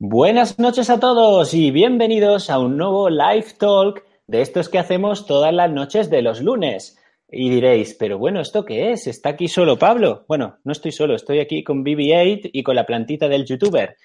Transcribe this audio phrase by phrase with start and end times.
[0.00, 5.26] Buenas noches a todos y bienvenidos a un nuevo live talk de estos que hacemos
[5.26, 6.96] todas las noches de los lunes.
[7.28, 9.08] Y diréis, pero bueno, ¿esto qué es?
[9.08, 10.24] ¿Está aquí solo Pablo?
[10.28, 13.96] Bueno, no estoy solo, estoy aquí con BB-8 y con la plantita del youtuber.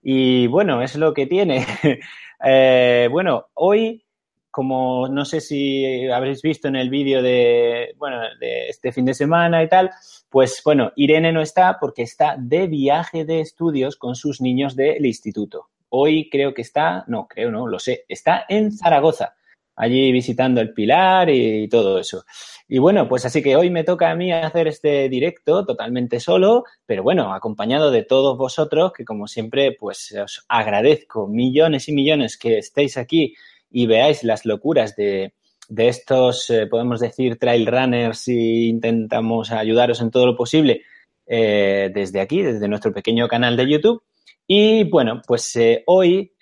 [0.00, 1.66] Y bueno, es lo que tiene.
[2.42, 4.02] Eh, bueno, hoy
[4.50, 9.14] como no sé si habréis visto en el vídeo de, bueno, de este fin de
[9.14, 9.90] semana y tal,
[10.28, 15.04] pues bueno, Irene no está porque está de viaje de estudios con sus niños del
[15.06, 15.68] instituto.
[15.90, 19.34] Hoy creo que está, no, creo no, lo sé, está en Zaragoza,
[19.76, 22.24] allí visitando el Pilar y, todo eso.
[22.68, 26.64] Y bueno, pues así que hoy me toca a mí hacer este directo totalmente solo,
[26.86, 32.36] pero bueno, acompañado de todos vosotros, que como siempre, pues os agradezco millones y millones
[32.36, 33.34] que estéis aquí
[33.70, 35.32] y veáis las locuras de,
[35.76, 40.82] estos, eh, podemos decir, trail runners y intentamos ayudaros en todo lo posible
[41.26, 44.02] eh, desde aquí, desde nuestro pequeño canal de YouTube.
[44.46, 46.32] Y bueno, pues eh, hoy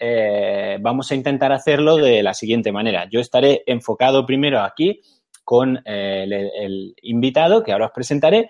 [0.80, 3.06] vamos a intentar hacerlo de la siguiente manera.
[3.11, 5.03] Yo estaré enfocado primero aquí
[5.44, 8.48] con el, el, invitado que ahora os presentaré.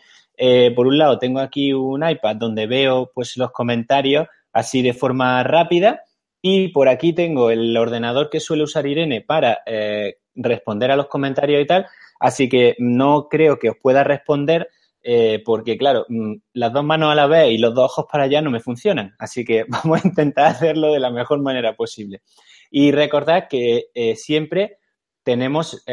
[0.77, 5.43] por un lado, tengo aquí un iPad donde veo pues los comentarios así de forma
[5.43, 6.03] rápida
[6.41, 11.09] y por aquí tengo el ordenador que suele usar Irene para eh, responder a los
[11.09, 11.87] comentarios y tal.
[12.21, 14.69] Así que no creo que os pueda responder
[15.03, 18.25] eh, porque, claro, mm, las dos manos a la vez y los dos ojos para
[18.25, 19.15] allá no me funcionan.
[19.19, 22.23] Así que vamos a intentar hacerlo de la mejor manera posible.
[22.71, 24.79] Y recordad que eh, siempre
[25.25, 25.85] tenemos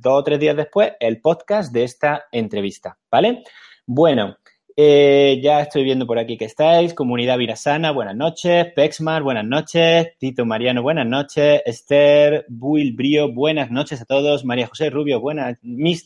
[0.00, 3.44] dos o tres días después el podcast de esta entrevista, ¿vale?
[3.86, 4.38] Bueno,
[4.74, 6.94] eh, ya estoy viendo por aquí que estáis.
[6.94, 8.68] Comunidad Virasana, buenas noches.
[8.74, 10.16] Pexmar, buenas noches.
[10.18, 11.60] Tito Mariano, buenas noches.
[11.66, 14.46] Esther Buil Brío, buenas noches a todos.
[14.46, 15.58] María José Rubio, buenas.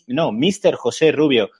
[0.08, 1.50] no, Mister José Rubio,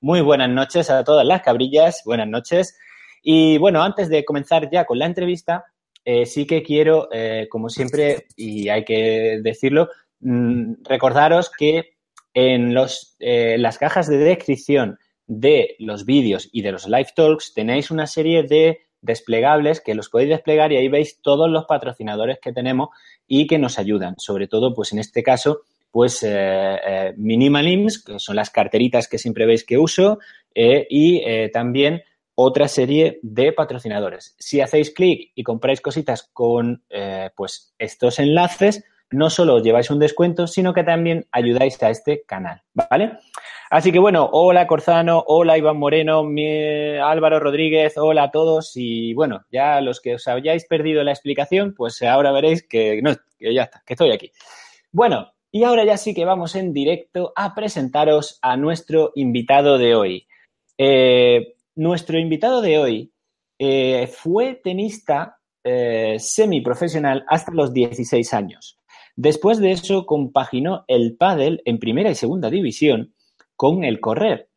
[0.00, 2.02] muy buenas noches a todas las cabrillas.
[2.04, 2.76] Buenas noches.
[3.22, 5.64] Y bueno, antes de comenzar ya con la entrevista,
[6.04, 9.88] eh, sí que quiero, eh, como siempre, y hay que decirlo,
[10.20, 11.94] mm, recordaros que
[12.34, 14.98] en los, las cajas de descripción
[15.30, 20.08] de los vídeos y de los live talks tenéis una serie de desplegables que los
[20.08, 22.88] podéis desplegar y ahí veis todos los patrocinadores que tenemos
[23.28, 24.16] y que nos ayudan.
[24.18, 25.60] Sobre todo, pues en este caso,
[25.92, 30.18] pues eh, eh, Minimalims, que son las carteritas que siempre veis que uso,
[30.52, 32.02] eh, y también
[32.34, 34.34] otra serie de patrocinadores.
[34.40, 36.82] Si hacéis clic y compráis cositas con
[37.36, 42.22] pues estos enlaces, no solo os lleváis un descuento, sino que también ayudáis a este
[42.22, 43.12] canal, ¿vale?
[43.70, 46.26] Así que bueno, hola Corzano, hola Iván Moreno,
[47.04, 51.72] Álvaro Rodríguez, hola a todos y bueno, ya los que os hayáis perdido la explicación,
[51.72, 54.32] pues ahora veréis que, no, que ya está, que estoy aquí.
[54.90, 59.94] Bueno, y ahora ya sí que vamos en directo a presentaros a nuestro invitado de
[59.94, 60.26] hoy.
[60.76, 63.12] Eh, nuestro invitado de hoy
[63.56, 68.80] eh, fue tenista eh, semiprofesional hasta los 16 años.
[69.14, 73.14] Después de eso compaginó el pádel en primera y segunda división
[73.60, 74.48] con el correr.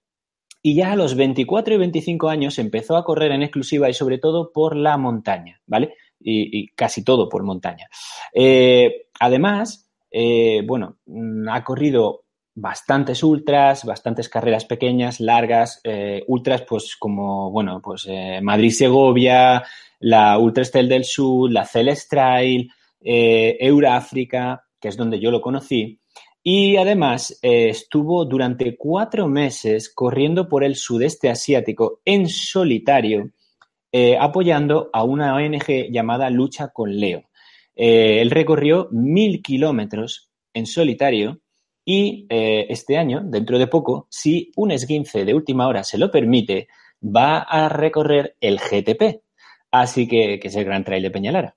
[0.62, 4.18] Y ya a los 24 y 25 años empezó a correr en exclusiva y sobre
[4.18, 5.96] todo por la montaña, ¿vale?
[6.22, 7.90] Y, casi todo por montaña.
[8.34, 12.24] Eh, además, eh, bueno, mm, ha corrido
[12.56, 18.08] bastantes ultras, bastantes carreras pequeñas, largas, eh, ultras pues como, bueno, pues
[18.41, 19.64] Madrid-Segovia,
[20.00, 22.72] la Ultra Estel del Sur, la Celeste Trail,
[23.02, 26.00] Euráfrica, que es donde yo lo conocí,
[26.43, 33.31] y además eh, estuvo durante cuatro meses corriendo por el sudeste asiático en solitario,
[33.91, 37.23] eh, apoyando a una ONG llamada Lucha con Leo.
[37.75, 41.39] él recorrió mil kilómetros en solitario
[41.85, 46.67] y este año, dentro de poco, si un esguince de última hora se lo permite,
[47.03, 49.21] va a recorrer el GTP,
[49.71, 51.55] así que, que es el Gran Trail de Peñalara.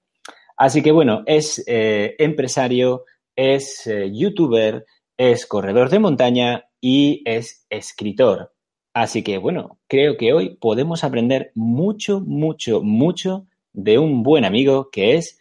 [0.56, 3.04] Así que bueno, es eh, empresario,
[3.36, 4.86] es eh, youtuber,
[5.16, 8.52] es corredor de montaña y es escritor.
[8.94, 14.90] Así que bueno, creo que hoy podemos aprender mucho, mucho, mucho de un buen amigo
[14.90, 15.38] que es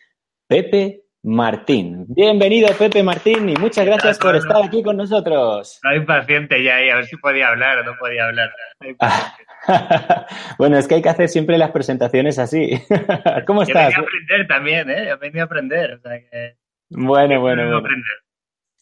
[0.48, 2.06] Pepe Martín.
[2.10, 5.76] Bienvenido, Pepe Martín, y muchas gracias por estar aquí con nosotros.
[5.76, 8.52] Estoy impaciente ya ahí, a ver si podía hablar o no podía hablar.
[10.60, 12.80] bueno, es que hay que hacer siempre las presentaciones así.
[13.48, 13.96] ¿Cómo estás?
[13.96, 15.08] Yo venía a aprender también, ¿eh?
[15.08, 15.94] Yo venía a aprender.
[15.94, 16.58] O sea que...
[16.90, 17.90] Bueno, bueno, bueno.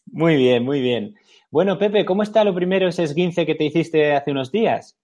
[0.06, 1.14] Muy bien, muy bien.
[1.50, 4.98] Bueno, Pepe, ¿cómo está lo primero ese esguince que te hiciste hace unos días?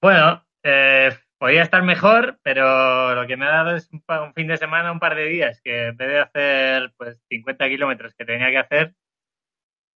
[0.00, 4.02] Bueno, eh, podía estar mejor, pero lo que me ha dado es un,
[4.34, 8.14] fin de semana, un par de días, que en vez de hacer pues 50 kilómetros
[8.14, 8.94] que tenía que hacer,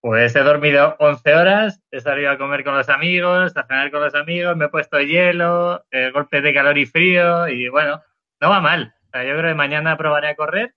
[0.01, 4.01] pues he dormido 11 horas, he salido a comer con los amigos, a cenar con
[4.01, 8.01] los amigos, me he puesto hielo, eh, golpes de calor y frío y bueno,
[8.39, 8.95] no va mal.
[9.13, 10.73] yo creo que mañana probaré a correr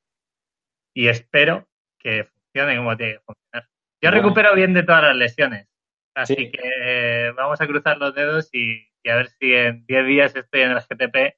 [0.93, 1.70] y espero
[2.01, 3.69] que funcione como tiene que funcionar.
[4.03, 5.69] Yo recupero bien de todas las lesiones,
[6.15, 10.63] así que vamos a cruzar los dedos y, a ver si en 10 días estoy
[10.63, 11.37] en el GTP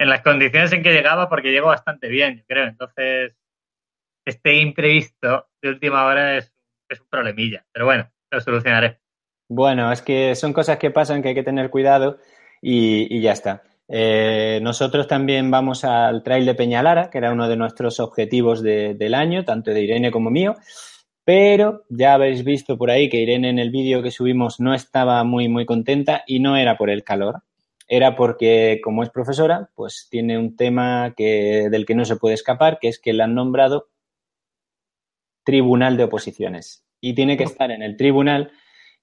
[0.00, 2.64] en las condiciones en que llegaba, porque llego bastante bien, yo creo.
[2.64, 3.36] Entonces,
[4.24, 6.54] este imprevisto de última hora es,
[6.88, 8.98] es un problemilla, pero bueno, lo solucionaré.
[9.50, 12.18] Bueno, es que son cosas que pasan que hay que tener cuidado
[12.62, 13.62] y, ya está.
[13.92, 19.14] Eh, nosotros también vamos al Trail de Peñalara, que era uno de nuestros objetivos del
[19.14, 20.54] año, tanto de Irene como mío.
[21.24, 25.22] Pero ya habéis visto por ahí que Irene en el vídeo que subimos no estaba
[25.24, 27.42] muy, muy contenta y no era por el calor.
[27.88, 32.36] Era porque, como es profesora, pues tiene un tema que, del que no se puede
[32.36, 33.88] escapar, que es que la han nombrado
[35.42, 36.84] tribunal de oposiciones.
[37.00, 38.52] Y tiene que estar en el tribunal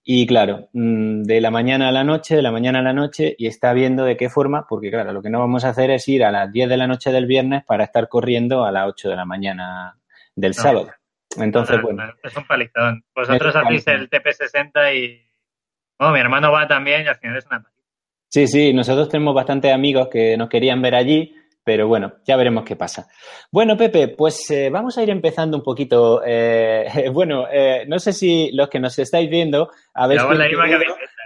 [0.09, 3.35] y claro, mm, de la mañana a la noche, de la mañana a la noche,
[3.37, 6.07] y está viendo de qué forma, porque claro, lo que no vamos a hacer es
[6.07, 9.09] ir a las 10 de la noche del viernes para estar corriendo a las 8
[9.09, 9.99] de la mañana
[10.33, 10.87] del sábado.
[11.35, 12.05] Entonces, bueno.
[12.23, 13.03] Es un palizón.
[13.13, 15.29] Vosotros hacéis el TP60 y.
[15.99, 17.65] Bueno, mi hermano va también y al final es una.
[18.29, 21.35] Sí, sí, nosotros tenemos bastantes amigos que nos querían ver allí
[21.67, 23.09] pero bueno, ya veremos qué pasa.
[23.51, 26.21] Bueno, Pepe, pues eh, vamos a ir empezando un poquito.
[26.25, 30.21] Eh, bueno, eh, no sé si los que nos estáis viendo habéis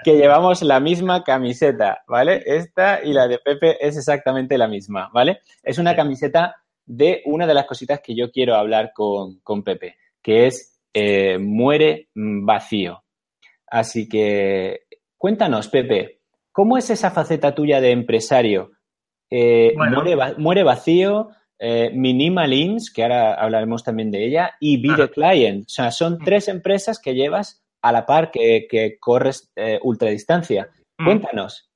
[0.04, 2.42] que llevamos la misma camiseta, ¿vale?
[2.44, 5.42] Esta y la de Pepe es exactamente la misma, ¿vale?
[5.62, 6.56] Es una camiseta
[6.88, 10.82] de una de las cositas que yo quiero hablar con, con Pepe, que es
[11.40, 13.04] Muere vacío.
[13.68, 14.88] Así que
[15.20, 16.22] cuéntanos, Pepe,
[16.52, 18.72] ¿cómo es esa faceta tuya de empresario?
[19.32, 19.74] Eh,
[20.38, 25.66] muere, Vacío, eh, Minimalins, que ahora hablaremos también de ella, y Be Client.
[25.66, 26.24] O sea, son mm.
[26.26, 30.70] tres empresas que llevas a la par que, corres eh, ultradistancia.
[30.98, 31.06] Mm.
[31.06, 31.72] Cuéntanos.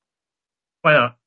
[0.84, 1.18] Bueno,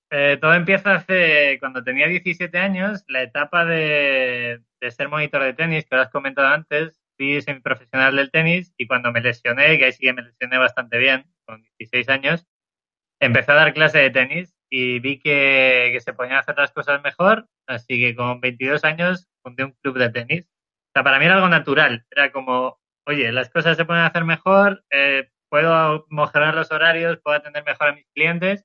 [0.40, 4.60] todo empieza hace cuando tenía 17 años, la etapa de,
[4.90, 9.10] ser monitor de tenis, que lo has comentado antes, fui profesional del tenis y cuando
[9.10, 12.46] me lesioné, que ahí sí que me lesioné bastante bien, con 16 años,
[13.18, 17.48] empecé a dar clase de tenis y vi que, se podían hacer las cosas mejor,
[17.66, 20.44] así que con 22 años fundé un club de tenis.
[20.44, 24.24] O sea, para mí era algo natural, era como, oye, las cosas se pueden hacer
[24.24, 28.64] mejor, eh, puedo mejorar los horarios, puedo atender mejor a mis clientes.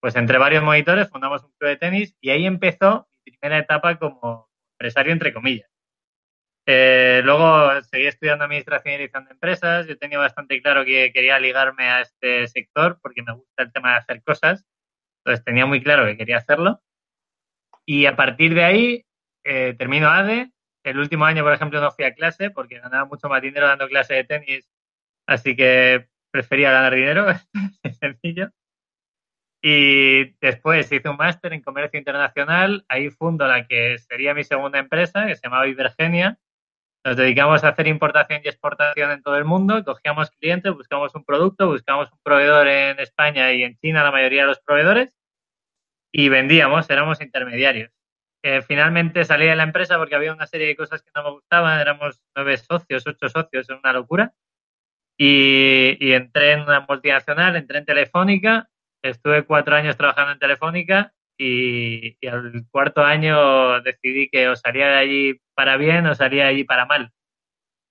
[0.00, 3.98] Pues entre varios monitores fundamos un club de tenis y ahí empezó mi primera etapa
[3.98, 5.68] como empresario, entre comillas.
[6.68, 9.86] Eh, luego seguí estudiando administración y dirección de empresas.
[9.86, 13.92] Yo tenía bastante claro que quería ligarme a este sector porque me gusta el tema
[13.92, 14.64] de hacer cosas.
[15.26, 16.80] Entonces tenía muy claro que quería hacerlo.
[17.84, 19.06] Y a partir de ahí
[19.44, 20.52] eh, termino ADE.
[20.84, 23.88] El último año, por ejemplo, no fui a clase porque ganaba mucho más dinero dando
[23.88, 24.70] clase de tenis,
[25.26, 27.26] así que prefería ganar dinero,
[28.00, 28.52] sencillo.
[29.60, 32.84] Y después hice un máster en comercio internacional.
[32.88, 36.38] Ahí fundo la que sería mi segunda empresa, que se llamaba Ibergenia.
[37.04, 39.84] Nos dedicamos a hacer importación y exportación en todo el mundo.
[39.84, 44.42] Cogíamos clientes, buscamos un producto, buscamos un proveedor en España y en China, la mayoría
[44.42, 45.16] de los proveedores
[46.18, 47.90] y vendíamos, éramos intermediarios.
[48.42, 51.30] Eh, finalmente salí de la empresa porque había una serie de cosas que no me
[51.32, 54.32] gustaban, éramos nueve socios, ocho socios, era una locura.
[55.18, 58.70] Y, entré en una multinacional, entré en Telefónica,
[59.02, 64.96] estuve cuatro años trabajando en Telefónica y, al cuarto año decidí que o salía de
[64.96, 67.12] allí para bien o salía de allí para mal,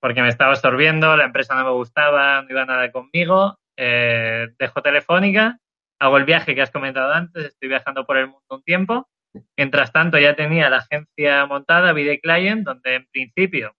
[0.02, 4.82] porque me estaba absorbiendo, la empresa no me gustaba, no iba nada conmigo, eh, dejo
[4.82, 5.60] Telefónica
[6.00, 9.10] hago el viaje que has comentado antes, estoy viajando por el mundo un tiempo.
[9.58, 13.76] Mientras tanto, ya tenía la agencia montada, Vide Client, donde en principio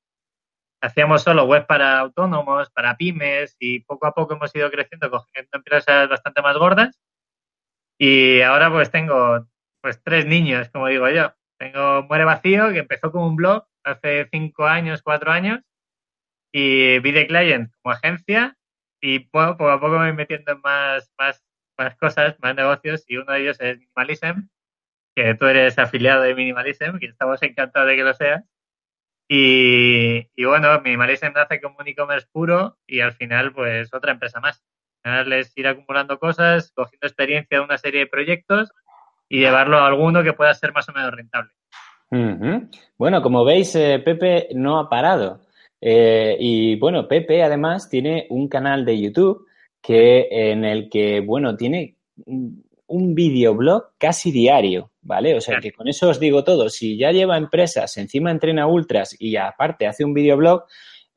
[0.83, 5.51] hacíamos solo web para autónomos, para pymes y poco a poco hemos ido creciendo cogiendo
[5.53, 7.01] empresas bastante más gordas.
[7.99, 9.47] Y ahora pues tengo
[9.87, 11.33] pues tres niños, como digo yo.
[11.61, 15.61] Tengo Muere Vacío, que empezó como un blog hace cinco años, cuatro años,
[16.53, 18.59] y Vide Client como agencia,
[19.01, 21.41] y poco, a poco me voy metiendo en más, más
[21.79, 24.49] más cosas, más negocios, y uno de ellos es Minimalism,
[25.15, 28.43] que tú eres afiliado de Minimalism, que estamos encantados de que lo seas.
[29.29, 34.41] Y, y bueno, Minimalism nace como un e-commerce puro y al final, pues otra empresa
[34.41, 34.65] más.
[35.05, 38.73] Al final es ir acumulando cosas, cogiendo experiencia de una serie de proyectos
[39.29, 41.51] y llevarlo a alguno que pueda ser más o menos rentable.
[42.97, 45.41] Bueno, como veis, eh, Pepe no ha parado.
[45.81, 49.47] Eh, y bueno, Pepe además tiene un canal de YouTube
[49.83, 51.97] que en el que, bueno, tiene
[52.89, 55.35] un videoblog casi diario, ¿vale?
[55.37, 56.69] O sea que con eso os digo todo.
[56.69, 60.65] Si ya lleva empresas, encima entrena ultras y aparte hace un videoblog,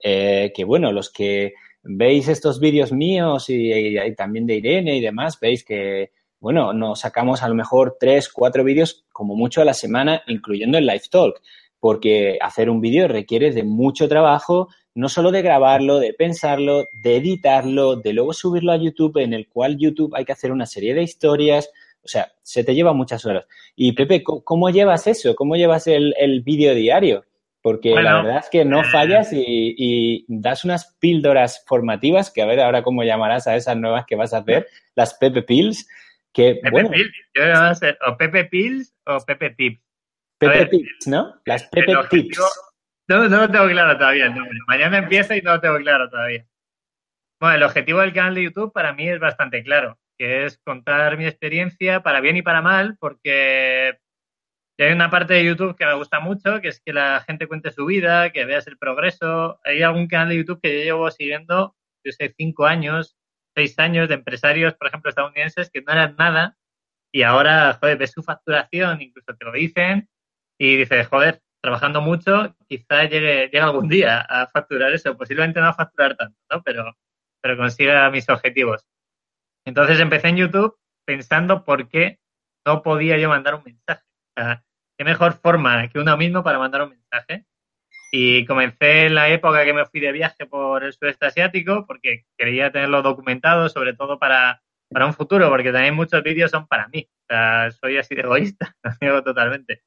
[0.04, 3.72] eh, que bueno, los que veis estos vídeos míos y,
[4.16, 8.64] también de Irene y demás, veis que, bueno, nos sacamos a lo mejor tres, cuatro
[8.64, 11.42] vídeos como mucho a la semana, incluyendo el live talk,
[11.80, 17.18] porque hacer un vídeo requiere de mucho trabajo, no solo de grabarlo, de pensarlo, de
[17.18, 20.94] editarlo, de luego subirlo a YouTube, en el cual YouTube hay que hacer una serie
[20.94, 21.70] de historias,
[22.04, 23.46] o sea, se te lleva muchas horas.
[23.76, 25.36] Y Pepe, ¿cómo, llevas eso?
[25.36, 27.24] ¿Cómo llevas el, el vídeo diario?
[27.62, 32.46] Porque la verdad es que no eh, fallas y, das unas píldoras formativas, que a
[32.46, 35.88] ver ahora cómo llamarás a esas nuevas que vas a hacer, las Pepe Pills,
[36.34, 36.90] que Pepe bueno...
[36.92, 39.82] Pills, yo voy a hacer o Pepe Pills o Pepe Tips.
[40.40, 41.42] Pepe Tips, ¿no?
[41.46, 42.40] Las Pepe Tips.
[43.10, 44.34] No, no lo tengo claro todavía.
[44.68, 46.46] Mañana empieza y no lo tengo claro todavía.
[47.40, 51.18] Bueno, el objetivo del canal de YouTube para mí es bastante claro, que es contar
[51.18, 53.98] mi experiencia para bien y para mal, porque
[54.78, 57.72] hay una parte de YouTube que me gusta mucho, que es que la gente cuente
[57.72, 59.60] su vida, que veas el progreso.
[59.66, 63.18] Hay algún canal de YouTube que yo llevo siguiendo, yo sé, cinco años,
[63.60, 66.56] seis años de empresarios, por ejemplo, estadounidenses, que no eran nada
[67.12, 70.10] y ahora, joder, ves su facturación, incluso te lo dicen
[70.58, 75.18] y dices, joder, trabajando mucho, quizá llegue, llegue algún día a facturar eso.
[75.18, 76.62] Posiblemente no a facturar tanto, ¿no?
[76.64, 76.96] Pero,
[77.42, 78.86] pero consiga mis objetivos.
[79.66, 82.20] Entonces empecé en YouTube pensando por qué
[82.66, 84.04] no podía yo mandar un mensaje.
[84.38, 84.64] O sea,
[84.98, 87.46] qué mejor forma que uno mismo para mandar un mensaje.
[88.12, 92.26] Y comencé en la época que me fui de viaje por el sudeste asiático porque
[92.38, 96.88] quería tenerlo documentado, sobre todo para, para un futuro, porque también muchos vídeos son para
[96.88, 97.08] mí.
[97.08, 99.84] O sea, soy así de egoísta, lo digo totalmente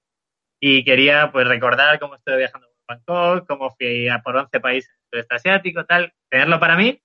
[0.65, 4.93] y quería pues recordar cómo estuve viajando por Bangkok, cómo fui a por 11 países
[5.11, 7.03] del sudeste asiático, tal, tenerlo para mí.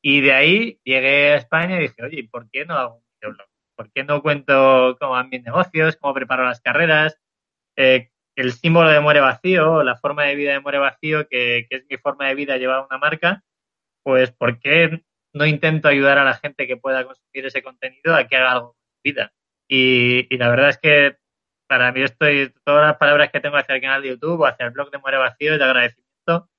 [0.00, 3.48] Y de ahí llegué a España y dije, oye, ¿por qué no hago un videoblog?
[3.76, 7.18] ¿Por qué no cuento cómo van mis negocios, cómo preparo las carreras?
[7.76, 11.76] Eh, el símbolo de Muere Vacío, la forma de vida de Muere Vacío, que, que
[11.76, 13.42] es mi forma de vida llevar una marca,
[14.02, 15.02] pues ¿por qué
[15.34, 18.72] no intento ayudar a la gente que pueda consumir ese contenido a que haga algo
[18.72, 19.32] con su vida?
[19.68, 21.16] Y, y la verdad es que
[21.68, 24.66] para mí estoy, todas las palabras que tengo hacia el canal de YouTube o hacia
[24.66, 26.50] el blog de Muere Vacío es de agradecimiento,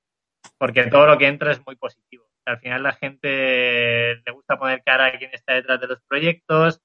[0.58, 2.26] porque todo lo que entra es muy positivo.
[2.46, 6.80] Al final la gente le gusta poner cara a quien está detrás de los proyectos,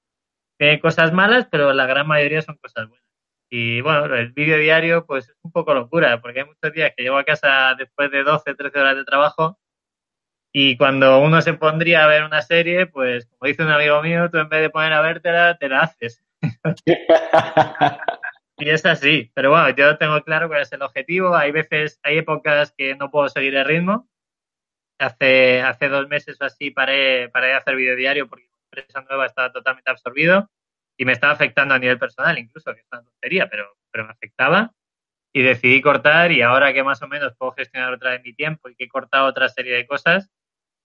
[0.58, 2.99] tiene cosas malas, pero la gran mayoría son cosas buenas.
[3.50, 7.02] Y bueno, el vídeo diario pues es un poco locura, porque hay muchos días que
[7.02, 9.58] llego a casa después de 12, 13 horas de trabajo
[10.52, 14.28] y cuando uno se pondría a ver una serie, pues como dice un amigo mío,
[14.30, 16.22] tú en vez de poner a vértela, te la haces.
[18.58, 21.36] y es así, pero bueno, yo tengo claro cuál es el objetivo.
[21.36, 24.08] Hay veces, hay épocas que no puedo seguir el ritmo.
[24.98, 29.06] Hace, hace dos meses o así paré, paré de hacer vídeo diario porque la empresa
[29.08, 30.50] nueva estaba totalmente absorbido
[31.00, 34.12] y me estaba afectando a nivel personal incluso, que es una tontería, pero, pero me
[34.12, 34.74] afectaba.
[35.32, 38.68] Y decidí cortar y ahora que más o menos puedo gestionar otra vez mi tiempo
[38.68, 40.28] y que he cortado otra serie de cosas,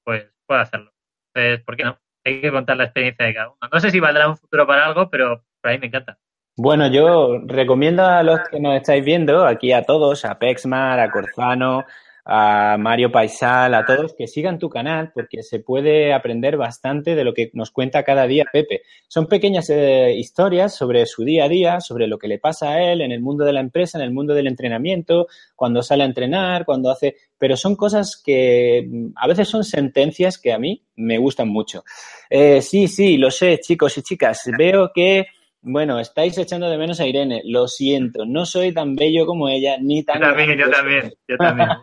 [0.06, 0.94] pues puedo hacerlo.
[1.34, 2.00] Entonces, ¿por qué no?
[2.24, 3.58] Hay que contar la experiencia de cada uno.
[3.70, 6.18] No sé si valdrá un futuro para algo, pero a mí me encanta.
[6.56, 11.12] Bueno, yo recomiendo a los que nos estáis viendo, aquí a todos, a Pexmar, a
[11.12, 11.84] Corzano,
[12.26, 17.24] a Mario Paisal, a todos, que sigan tu canal porque se puede aprender bastante de
[17.24, 18.82] lo que nos cuenta cada día Pepe.
[19.08, 22.92] Son pequeñas eh, historias sobre su día a día, sobre lo que le pasa a
[22.92, 26.08] él en el mundo de la empresa, en el mundo del entrenamiento, cuando sale a
[26.08, 27.16] entrenar, cuando hace...
[27.38, 31.84] Pero son cosas que mm, a veces son sentencias que a mí me gustan mucho.
[32.30, 34.50] Eh, sí, sí, lo sé, chicos y chicas.
[34.58, 35.28] Veo que
[35.68, 39.78] bueno, estáis echando de menos a Irene, lo siento, no soy tan bello como ella,
[39.82, 40.22] ni tan...
[40.22, 41.70] Yo también, yo también, yo también.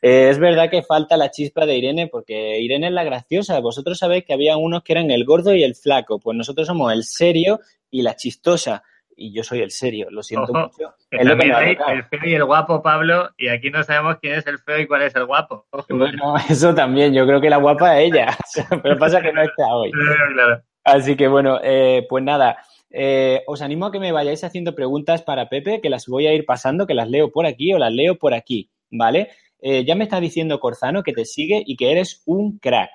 [0.00, 3.58] Eh, es verdad que falta la chispa de Irene, porque Irene es la graciosa.
[3.58, 6.92] Vosotros sabéis que había unos que eran el gordo y el flaco, pues nosotros somos
[6.92, 7.58] el serio
[7.90, 8.84] y la chistosa.
[9.16, 10.94] Y yo soy el serio, lo siento mucho.
[11.10, 14.58] también hay el feo y el guapo, Pablo, y aquí no sabemos quién es el
[14.60, 15.66] feo y cuál es el guapo.
[15.88, 18.36] bueno, eso también, yo creo que la guapa es ella,
[18.84, 19.90] pero pasa que no está hoy.
[19.90, 20.62] Claro.
[20.92, 22.58] Así que bueno, eh, pues nada,
[22.90, 26.32] eh, os animo a que me vayáis haciendo preguntas para Pepe, que las voy a
[26.32, 29.28] ir pasando, que las leo por aquí o las leo por aquí, ¿vale?
[29.60, 32.90] Eh, ya me está diciendo Corzano que te sigue y que eres un crack.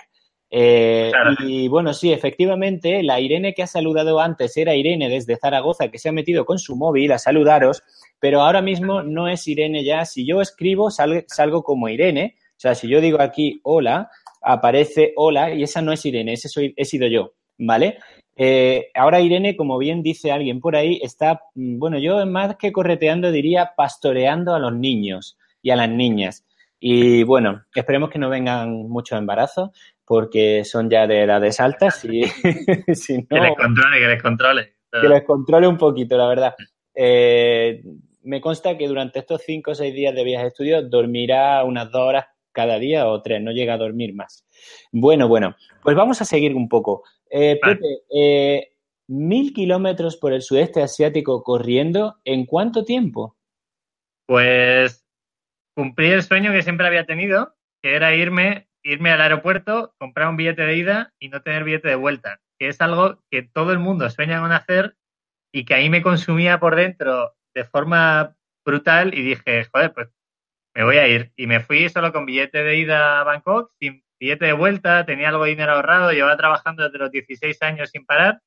[1.45, 5.97] Y bueno, sí, efectivamente, la Irene que ha saludado antes era Irene desde Zaragoza, que
[5.97, 7.83] se ha metido con su móvil a saludaros,
[8.19, 10.05] pero ahora mismo no es Irene ya.
[10.05, 12.35] Si yo escribo, salgo como Irene.
[12.51, 14.09] O sea, si yo digo aquí hola,
[14.43, 17.33] aparece hola y esa no es Irene, ese soy, he sido yo.
[17.57, 17.97] ¿Vale?
[18.35, 22.71] Eh, ahora Irene, como bien dice alguien por ahí, está, mm, bueno, yo más que
[22.71, 26.45] correteando diría pastoreando a los niños y a las niñas.
[26.79, 29.69] Y bueno, esperemos que no vengan muchos embarazos
[30.05, 32.23] porque son ya de edades altas y
[32.93, 34.73] si no, que les controle, que les controle.
[34.91, 36.55] Que les controle un poquito, la verdad.
[36.93, 37.81] Eh,
[38.23, 41.91] me consta que durante estos cinco o seis días de viaje de estudio dormirá unas
[41.91, 44.45] dos horas cada día o tres, no llega a dormir más.
[44.91, 47.03] Bueno, bueno, pues vamos a seguir un poco.
[47.35, 48.73] Eh, Pepe, eh,
[49.07, 53.35] mil kilómetros por el sudeste asiático corriendo, ¿en cuánto tiempo?
[54.27, 55.03] Pues
[55.75, 60.37] cumplí el sueño que siempre había tenido, que era irme, irme al aeropuerto, comprar un
[60.37, 63.79] billete de ida y no tener billete de vuelta, que es algo que todo el
[63.79, 64.95] mundo sueña con hacer
[65.51, 70.09] y que ahí me consumía por dentro de forma brutal y dije, joder, pues
[70.75, 71.33] me voy a ir.
[71.35, 75.43] Y me fui solo con billete de ida a Bangkok, sin de vuelta, tenía algo
[75.43, 78.41] de dinero ahorrado, llevaba trabajando desde los 16 años sin parar.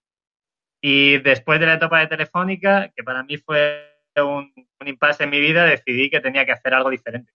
[0.80, 5.30] Y después de la etapa de Telefónica, que para mí fue un, un impasse en
[5.30, 7.32] mi vida, decidí que tenía que hacer algo diferente.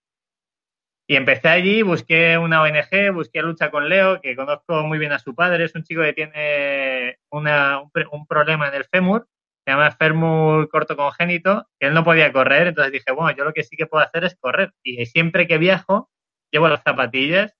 [1.06, 5.18] Y empecé allí, busqué una ONG, busqué Lucha con Leo, que conozco muy bien a
[5.18, 7.48] su padre, es un chico que tiene un,
[8.12, 9.26] un, problema en el fémur
[9.64, 13.52] se llama Fermur corto congénito, que él no podía correr, entonces dije, bueno, yo lo
[13.52, 14.72] que sí que puedo hacer es correr.
[14.82, 16.10] Y siempre que viajo,
[16.50, 17.54] llevo las zapatillas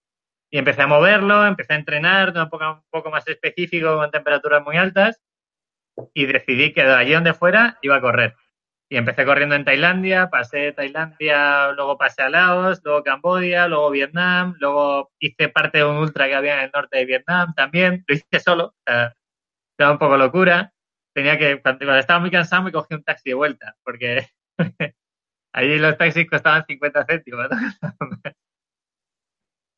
[0.52, 4.10] y empecé a moverlo, empecé a entrenar de un poco, un poco más específico con
[4.10, 5.20] temperaturas muy altas
[6.14, 8.36] y decidí que de allí donde fuera iba a correr.
[8.88, 14.54] Y empecé corriendo en Tailandia, pasé Tailandia, luego pasé a Laos, luego Camboya, luego Vietnam,
[14.60, 18.14] luego hice parte de un ultra que había en el norte de Vietnam también, lo
[18.14, 19.14] hice solo, o sea,
[19.78, 20.72] era un poco locura
[21.12, 24.28] tenía que, cuando, estaba muy cansado me cogí un taxi de vuelta, porque
[25.52, 27.48] allí los taxis costaban 50 céntimos.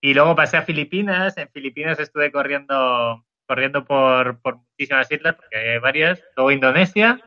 [0.05, 5.57] Y luego pasé a Filipinas, en Filipinas estuve corriendo corriendo por, por muchísimas islas, porque
[5.57, 7.23] hay varias, luego Indonesia,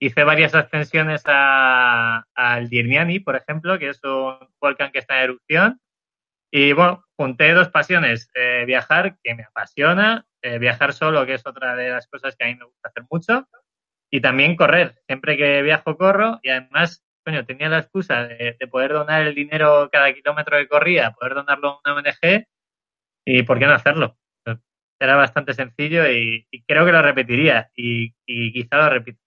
[0.00, 5.80] hice varias ascensiones al Dirniani, por ejemplo, que es un volcán que está en erupción,
[6.50, 11.46] y bueno, junté dos pasiones, eh, viajar, que me apasiona, eh, viajar solo, que es
[11.46, 13.46] otra de las cosas que a mí me gusta hacer mucho,
[14.10, 15.02] y también correr.
[15.06, 19.88] Siempre que viajo corro y además, coño, tenía la excusa de, poder donar el dinero
[19.90, 22.46] cada kilómetro que corría, poder donarlo a una ONG
[23.24, 24.16] y por qué no hacerlo.
[24.98, 29.20] Era bastante sencillo y, creo que lo repetiría y, quizá lo repito.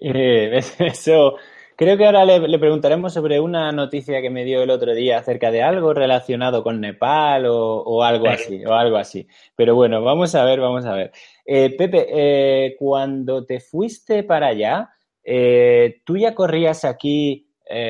[0.00, 1.36] Eh, eso
[1.78, 5.50] Creo que ahora le, preguntaremos sobre una noticia que me dio el otro día acerca
[5.50, 9.28] de algo relacionado con Nepal o, algo así, o algo así.
[9.54, 11.12] Pero bueno, vamos a ver, vamos a ver.
[11.44, 14.88] Eh, Pepe, eh, cuando te fuiste para allá,
[15.26, 17.42] eh, ¿tú ya corrías aquí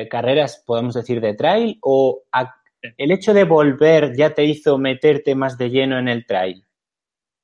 [0.09, 2.23] carreras, podemos decir, de trail o
[2.97, 6.65] el hecho de volver ya te hizo meterte más de lleno en el trail?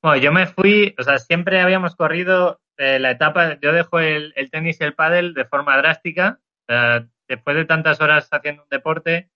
[0.02, 4.34] Bueno, yo me fui, o sea, siempre habíamos corrido eh, la etapa, yo dejo el,
[4.50, 6.40] tenis y el pádel de forma drástica.
[7.28, 9.30] después de tantas horas haciendo un deporte,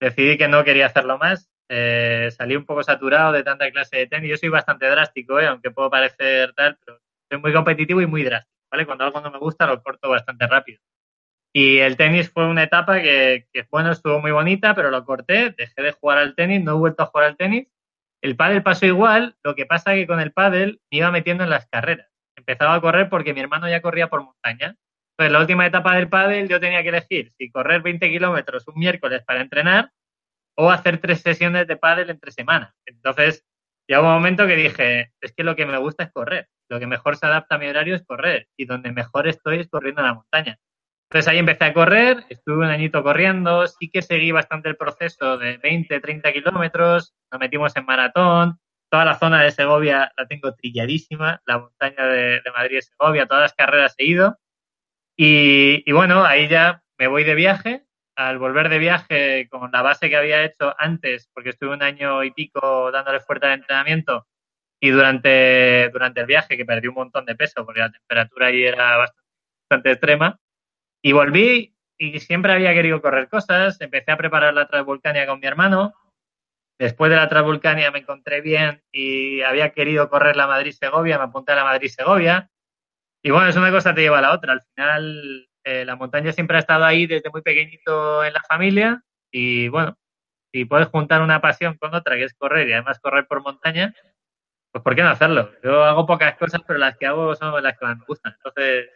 [0.00, 1.50] decidí que no quería hacerlo más.
[1.68, 4.30] Eh, salí un poco saturado de tanta clase de tenis.
[4.30, 6.98] Yo soy bastante drástico, eh, aunque puedo parecer tal, pero
[7.30, 8.59] soy muy competitivo y muy drástico.
[8.70, 8.86] ¿Vale?
[8.86, 10.80] Cuando algo no me gusta, lo corto bastante rápido.
[11.52, 15.50] Y el tenis fue una etapa que, que, bueno, estuvo muy bonita, pero lo corté,
[15.50, 17.68] dejé de jugar al tenis, no he vuelto a jugar al tenis.
[18.22, 21.50] El pádel pasó igual, lo que pasa que con el pádel me iba metiendo en
[21.50, 24.76] las carreras empezaba a correr porque mi hermano ya corría por montaña.
[25.12, 28.78] Entonces, la última etapa del pádel yo tenía que elegir si correr 20 kilómetros un
[28.78, 29.92] miércoles para entrenar
[30.56, 32.74] o hacer tres sesiones de pádel entre semanas.
[32.86, 33.46] Entonces,
[33.90, 36.48] llegó un momento que dije, es que lo que me gusta es correr.
[36.68, 38.46] Lo que mejor se adapta a mi horario es correr.
[38.56, 40.58] Y donde mejor estoy es corriendo en la montaña.
[41.10, 45.38] Entonces ahí empecé a correr, estuve un añito corriendo, sí que seguí bastante el proceso
[45.38, 50.54] de 20, 30 kilómetros, nos metimos en maratón, toda la zona de Segovia la tengo
[50.54, 54.38] trilladísima, la montaña de, Madrid y Segovia, todas las carreras he ido.
[55.16, 57.84] Y, bueno, ahí ya me voy de viaje.
[58.16, 62.22] Al volver de viaje con la base que había hecho antes, porque estuve un año
[62.24, 64.26] y pico dándole fuerte al entrenamiento,
[64.80, 68.64] y durante, durante el viaje, que perdí un montón de peso, porque la temperatura ahí
[68.64, 68.96] era
[69.68, 70.38] bastante, extrema,
[71.02, 73.80] y volví y siempre había querido correr cosas.
[73.80, 75.94] Empecé a preparar la Transvolcania con mi hermano,
[76.80, 81.52] Después de la Transvulcania me encontré bien y había querido correr la Madrid-Segovia, me apunté
[81.52, 82.50] a la Madrid-Segovia.
[83.22, 84.54] Y bueno, es una cosa te lleva a la otra.
[84.54, 89.02] Al final, eh, la montaña siempre ha estado ahí desde muy pequeñito en la familia.
[89.30, 89.96] Y bueno,
[90.52, 93.94] si puedes juntar una pasión con otra, que es correr y además correr por montaña,
[94.72, 95.50] pues ¿por qué no hacerlo?
[95.62, 98.34] Yo hago pocas cosas, pero las que hago son las que más me gustan.
[98.36, 98.88] Entonces,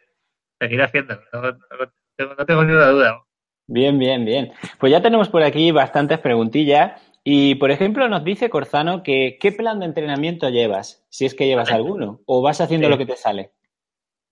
[0.60, 1.20] seguiré haciéndolo.
[1.32, 3.24] no tengo ninguna duda.
[3.66, 4.52] Bien, bien, bien.
[4.78, 7.00] Pues ya tenemos por aquí bastantes preguntillas.
[7.26, 11.46] Y, por ejemplo, nos dice Corzano que qué plan de entrenamiento llevas, si es que
[11.46, 13.52] llevas alguno, o vas haciendo lo que te sale.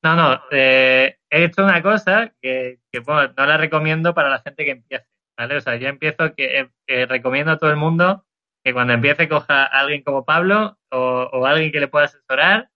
[0.03, 4.65] No, no, eh, he hecho una cosa que, bueno, no la recomiendo para la gente
[4.65, 5.57] que empiece, ¿vale?
[5.57, 6.71] O sea, yo empiezo que,
[7.09, 8.27] recomiendo a todo el mundo
[8.63, 10.99] que cuando empiece coja a alguien como Pablo o,
[11.33, 12.71] o alguien que le pueda asesorar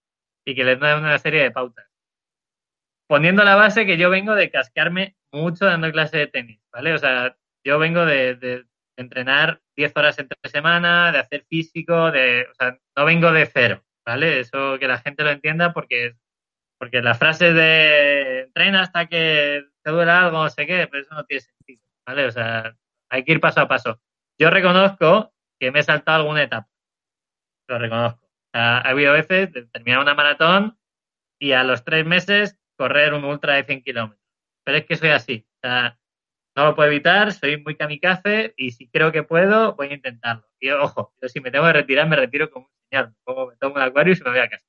[0.45, 1.87] y que le dé una serie de pautas.
[3.09, 6.95] Poniendo la base que yo vengo de cascarme mucho dando clase de tenis, ¿vale?
[6.95, 8.65] O sea, yo vengo de
[8.97, 13.85] entrenar 10 horas entre semana, de hacer físico, de, o sea, no vengo de cero,
[14.05, 14.41] ¿vale?
[14.41, 16.17] Eso que la gente lo entienda porque
[16.79, 21.15] Porque la frase de entrena hasta que te duela algo, no sé qué, pues eso
[21.15, 22.27] no tiene sentido, ¿vale?
[22.27, 22.77] O sea,
[23.09, 24.01] hay que ir paso a paso.
[24.39, 26.69] Yo reconozco que me he saltado alguna etapa.
[27.69, 28.29] Lo reconozco.
[28.53, 30.79] ha habido veces de terminar una maratón
[31.39, 34.25] y a los tres meses correr un ultra de 100 kilómetros.
[34.65, 35.47] Pero es que soy así.
[35.57, 35.99] O sea,
[36.57, 40.47] no lo puedo evitar, soy muy kamikaze y si creo que puedo, voy a intentarlo.
[40.59, 43.15] Y ojo, yo si me tengo que retirar, me retiro como un señor.
[43.27, 44.65] Me, me tomo el acuario y se me voy a casa.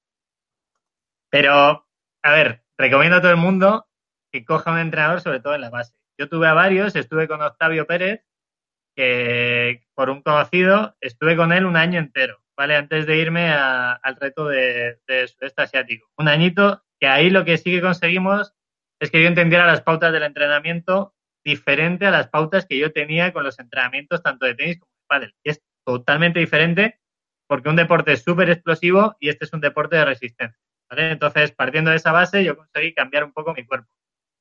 [1.29, 1.86] Pero,
[2.27, 3.87] a ver, recomiendo a todo el mundo
[4.33, 5.93] que coja un entrenador, sobre todo en la base.
[6.19, 8.25] Yo tuve a varios, estuve con Octavio Pérez,
[8.97, 12.75] que por un conocido estuve con él un año entero, ¿vale?
[12.75, 16.09] Antes de irme al reto de, de sudeste asiático.
[16.17, 18.53] Un añito que ahí lo que sí que conseguimos
[18.99, 23.31] es que yo entendiera las pautas del entrenamiento diferente a las pautas que yo tenía
[23.31, 25.35] con los entrenamientos tanto de tenis como de pádel.
[25.45, 26.99] Y es totalmente diferente
[27.47, 30.66] porque un deporte es súper explosivo y este es un deporte de resistencia.
[30.89, 31.11] ¿Vale?
[31.11, 33.89] Entonces, partiendo de esa base, yo conseguí cambiar un poco mi cuerpo.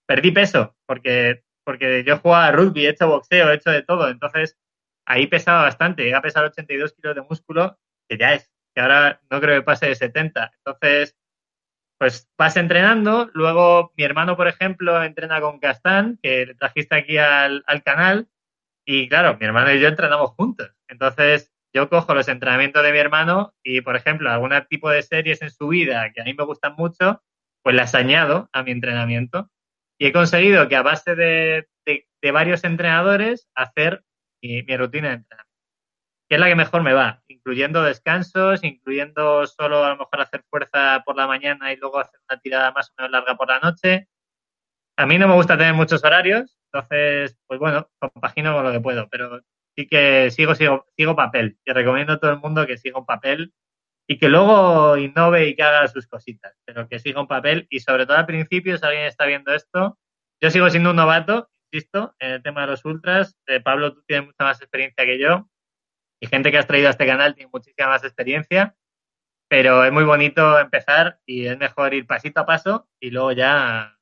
[0.06, 4.08] Perdí peso porque porque yo jugaba rugby, he hecho boxeo, he hecho de todo.
[4.08, 4.56] Entonces,
[5.04, 6.04] ahí pesaba bastante.
[6.04, 7.76] Llega a pesar 82 kilos de músculo,
[8.08, 10.52] que ya es, que ahora no creo que pase de 70.
[10.58, 11.16] Entonces,
[11.98, 13.30] pues vas entrenando.
[13.34, 18.28] Luego, mi hermano, por ejemplo, entrena con Castán, que le trajiste aquí al, al canal.
[18.84, 20.72] Y claro, mi hermano y yo entrenamos juntos.
[20.86, 25.42] Entonces, yo cojo los entrenamientos de mi hermano y, por ejemplo, algún tipo de series
[25.42, 27.22] en su vida que a mí me gustan mucho,
[27.62, 29.50] pues las añado a mi entrenamiento
[29.98, 31.68] y he conseguido que a base de,
[32.32, 34.02] varios entrenadores hacer
[34.42, 35.54] mi, rutina de entrenamiento,
[36.28, 40.44] que es la que mejor me va, incluyendo descansos, incluyendo solo a lo mejor hacer
[40.48, 43.60] fuerza por la mañana y luego hacer una tirada más o menos larga por la
[43.60, 44.08] noche.
[44.96, 48.80] A mí no me gusta tener muchos horarios, entonces, pues bueno, compagino con lo que
[48.80, 49.42] puedo, pero
[49.76, 51.58] sí que sigo, sigo, sigo papel.
[51.64, 53.52] Y recomiendo a todo el mundo que siga un papel
[54.08, 57.80] y que luego innove y que haga sus cositas, pero que siga un papel y
[57.80, 59.98] sobre todo al principio, si alguien está viendo esto,
[60.40, 63.36] yo sigo siendo un novato, insisto, en el tema de los ultras.
[63.46, 65.48] Eh, Pablo, tú tienes mucha más experiencia que yo
[66.20, 68.76] y gente que has traído a este canal tiene muchísima más experiencia,
[69.48, 73.98] pero es muy bonito empezar y es mejor ir pasito a paso y luego ya,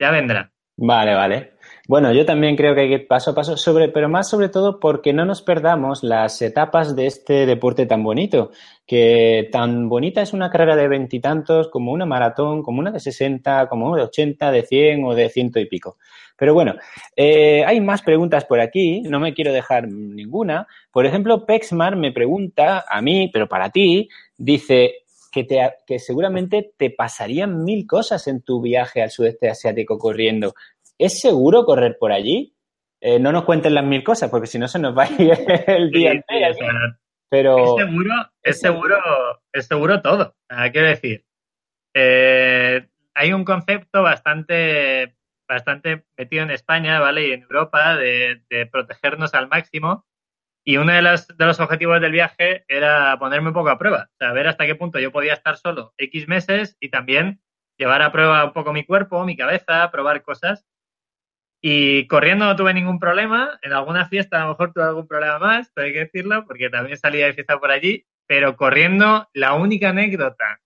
[0.00, 0.52] ya vendrá.
[0.76, 1.57] Vale, vale.
[1.88, 3.54] Bueno, yo también creo que hay que ir paso a paso,
[3.94, 8.50] pero más sobre todo porque no nos perdamos las etapas de este deporte tan bonito,
[8.86, 13.68] que tan bonita es una carrera de veintitantos como una maratón, como una de 60,
[13.70, 15.96] como una de 80, de 100 o de ciento y pico.
[16.36, 16.74] Pero bueno,
[17.16, 20.66] eh, hay más preguntas por aquí, no me quiero dejar ninguna.
[20.92, 26.72] Por ejemplo, Pexmar me pregunta a mí, pero para ti, dice que, te, que seguramente
[26.76, 30.54] te pasarían mil cosas en tu viaje al sudeste asiático corriendo.
[30.98, 32.54] ¿Es seguro correr por allí?
[33.00, 35.32] Eh, no nos cuenten las mil cosas, porque si no se nos va a ir
[35.66, 36.56] el día entero.
[37.28, 37.58] pero...
[37.58, 38.98] Es seguro, es seguro,
[39.52, 40.34] es seguro todo.
[40.72, 41.24] quiero decir,
[41.94, 45.16] eh, hay un concepto bastante,
[45.48, 47.28] bastante metido en España, ¿vale?
[47.28, 50.04] Y en Europa de, protegernos al máximo.
[50.64, 54.48] Y uno de, de los objetivos del viaje era ponerme un poco a prueba, saber
[54.48, 57.40] hasta qué punto yo podía estar solo X meses y también
[57.78, 60.66] llevar a prueba un poco mi cuerpo, mi cabeza, probar cosas.
[61.60, 63.58] Y corriendo no tuve ningún problema.
[63.62, 66.70] En alguna fiesta a lo mejor tuve algún problema más, pero hay que decirlo, porque
[66.70, 68.06] también salía de fiesta por allí.
[68.26, 70.60] Pero corriendo, la única anécdota.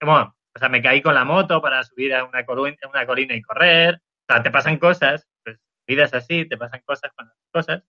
[0.00, 3.34] Bueno, o sea, me caí con la moto para subir a una, colina, una colina
[3.34, 3.96] y correr.
[3.96, 7.82] O sea, te pasan cosas, pues vida es así, te pasan cosas con las cosas.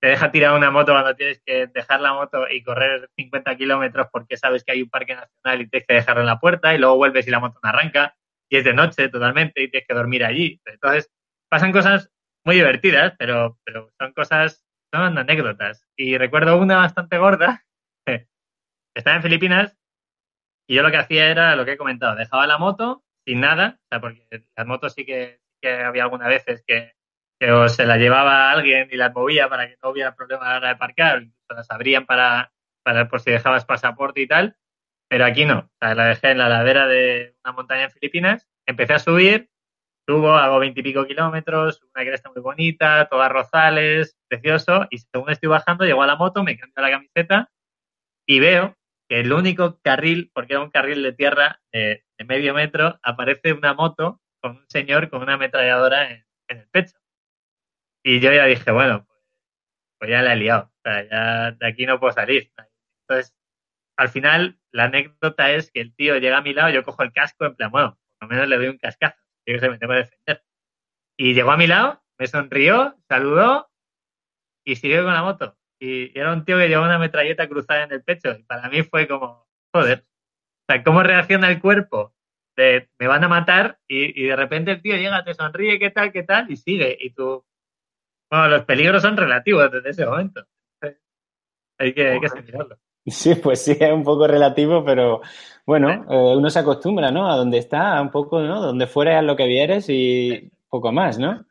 [0.00, 4.08] Te deja tirar una moto cuando tienes que dejar la moto y correr 50 kilómetros
[4.12, 6.78] porque sabes que hay un parque nacional y tienes que dejarlo en la puerta y
[6.78, 8.14] luego vuelves y la moto no arranca
[8.48, 10.60] y es de noche totalmente y tienes que dormir allí.
[10.66, 11.10] Entonces,
[11.48, 12.10] pasan cosas
[12.44, 13.58] muy divertidas, pero,
[13.98, 15.86] son cosas, son anécdotas.
[15.96, 17.64] Y recuerdo una bastante gorda.
[18.94, 19.76] Estaba en Filipinas
[20.68, 23.80] y yo lo que hacía era lo que he comentado, dejaba la moto sin nada,
[24.00, 25.40] porque las motos sí que,
[25.84, 26.94] había algunas veces que,
[27.68, 30.68] se la llevaba alguien y las movía para que no hubiera problema a la hora
[30.68, 34.56] de parcar, incluso las abrían para, para por si dejabas pasaporte y tal,
[35.08, 38.48] pero aquí no, o sea, la dejé en la ladera de una montaña en Filipinas,
[38.64, 39.50] empecé a subir
[40.08, 45.84] Subo, hago veintipico kilómetros, una cresta muy bonita, todas rozales, precioso, y según estoy bajando,
[45.84, 47.50] llego a la moto, me cambio la camiseta
[48.24, 48.76] y veo
[49.08, 53.74] que el único carril, porque era un carril de tierra de, medio metro, aparece una
[53.74, 56.96] moto con un señor con una ametralladora en, el pecho.
[58.04, 59.20] Y yo ya dije, bueno, pues,
[59.98, 62.52] pues, ya la he liado, o sea, ya de aquí no puedo salir.
[63.08, 63.34] Entonces,
[63.96, 67.12] al final, la anécdota es que el tío llega a mi lado, yo cojo el
[67.12, 69.98] casco, en plan, bueno, por lo menos le doy un cascazo yo me tengo que
[69.98, 70.44] defender.
[71.18, 73.70] Y llegó a mi lado, me sonrió, saludó
[74.64, 75.56] y siguió con la moto.
[75.80, 78.32] Y era un tío que llevaba una metralleta cruzada en el pecho.
[78.32, 80.06] Y para mí fue como, joder.
[80.68, 82.14] O sea, ¿cómo reacciona el cuerpo
[82.56, 86.10] de me van a matar y, de repente el tío llega, te sonríe, qué tal,
[86.10, 86.96] qué tal, y sigue.
[86.98, 87.44] Y tú,
[88.30, 90.46] bueno, los peligros son relativos desde ese momento.
[91.78, 92.28] Hay que, hay que
[93.06, 95.20] Sí, pues sí, es un poco relativo, pero
[95.64, 97.30] bueno, eh, uno se acostumbra, ¿no?
[97.30, 98.60] A donde está, un poco, ¿no?
[98.60, 101.44] Donde fuera lo que vieres y poco más, ¿no?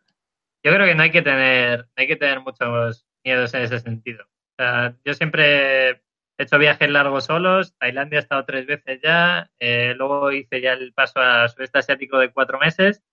[0.63, 4.26] Yo creo que no hay que tener, hay que tener muchos miedos en ese sentido.
[4.26, 6.02] O sea, yo siempre he
[6.38, 7.76] hecho viajes largos solos.
[7.78, 9.50] Tailandia he estado tres veces ya.
[9.60, 13.04] Eh, luego hice ya el paso a sudeste asiático de cuatro meses.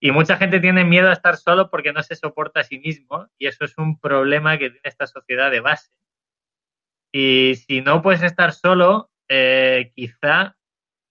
[0.00, 3.28] Y mucha gente tiene miedo a estar solo porque no se soporta a sí mismo.
[3.38, 5.90] Y eso es un problema que tiene esta sociedad de base.
[7.12, 10.56] Y si no puedes estar solo, eh, quizá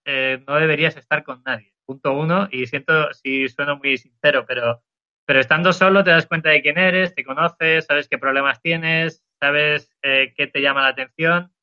[0.05, 1.73] eh, no deberías estar con nadie.
[1.85, 2.47] Punto uno.
[2.51, 4.83] Y siento si sueno muy sincero, pero
[5.29, 9.23] pero estando solo te das cuenta de quién eres, te conoces, sabes qué problemas tienes,
[9.39, 11.53] sabes eh, qué te llama la atención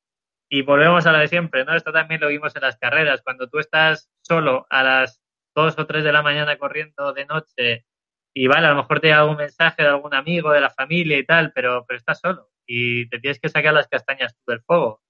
[0.48, 1.74] y volvemos a lo de siempre, ¿no?
[1.74, 3.22] Esto también lo vimos en las carreras.
[3.22, 5.20] Cuando tú estás solo a las
[5.56, 7.86] 2 o 3 de la mañana corriendo de noche
[8.32, 11.18] y vale, a lo mejor te llega algún mensaje de algún amigo, de la familia
[11.18, 15.00] y tal, pero, pero estás solo y te tienes que sacar las castañas del fuego.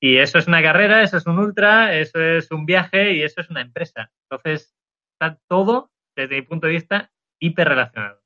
[0.00, 3.40] Y eso es una carrera, eso es un ultra, eso es un viaje y eso
[3.40, 4.10] es una empresa.
[4.28, 4.74] Entonces,
[5.12, 8.20] está todo, desde mi punto de vista, hiperrelacionado.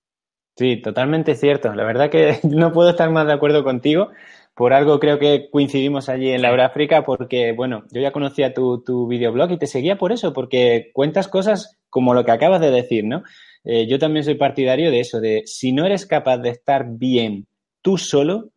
[0.56, 1.74] Sí, totalmente cierto.
[1.74, 4.08] La verdad que no puedo estar más de acuerdo contigo.
[4.54, 8.82] Por algo creo que coincidimos allí en la África porque, bueno, yo ya conocía tu,
[8.82, 12.70] tu videoblog y te seguía por eso, porque cuentas cosas como lo que acabas de
[12.70, 13.22] decir, ¿no?
[13.64, 17.46] Eh, yo también soy partidario de eso, de si no eres capaz de estar bien
[17.86, 18.50] tú solo,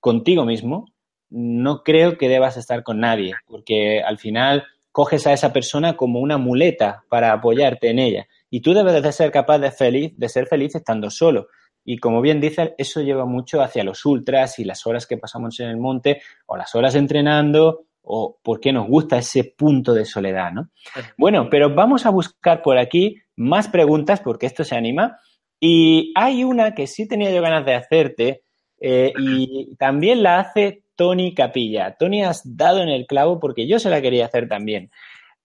[0.00, 0.86] contigo mismo,
[1.30, 6.18] no creo que debas estar con nadie, porque al final coges a esa persona como
[6.18, 8.26] una muleta para apoyarte en ella.
[8.50, 11.46] Y tú debes de ser capaz de, feliz, de ser feliz estando solo.
[11.84, 15.60] Y como bien dices, eso lleva mucho hacia los ultras y las horas que pasamos
[15.60, 20.50] en el monte o las horas entrenando o porque nos gusta ese punto de soledad,
[20.50, 20.70] ¿no?
[21.16, 25.20] Bueno, pero vamos a buscar por aquí más preguntas porque esto se anima.
[25.60, 28.42] Y hay una que sí tenía yo ganas de hacerte
[28.82, 31.96] eh, y también la hace Tony Capilla.
[31.98, 34.90] Tony, has dado en el clavo porque yo se la quería hacer también.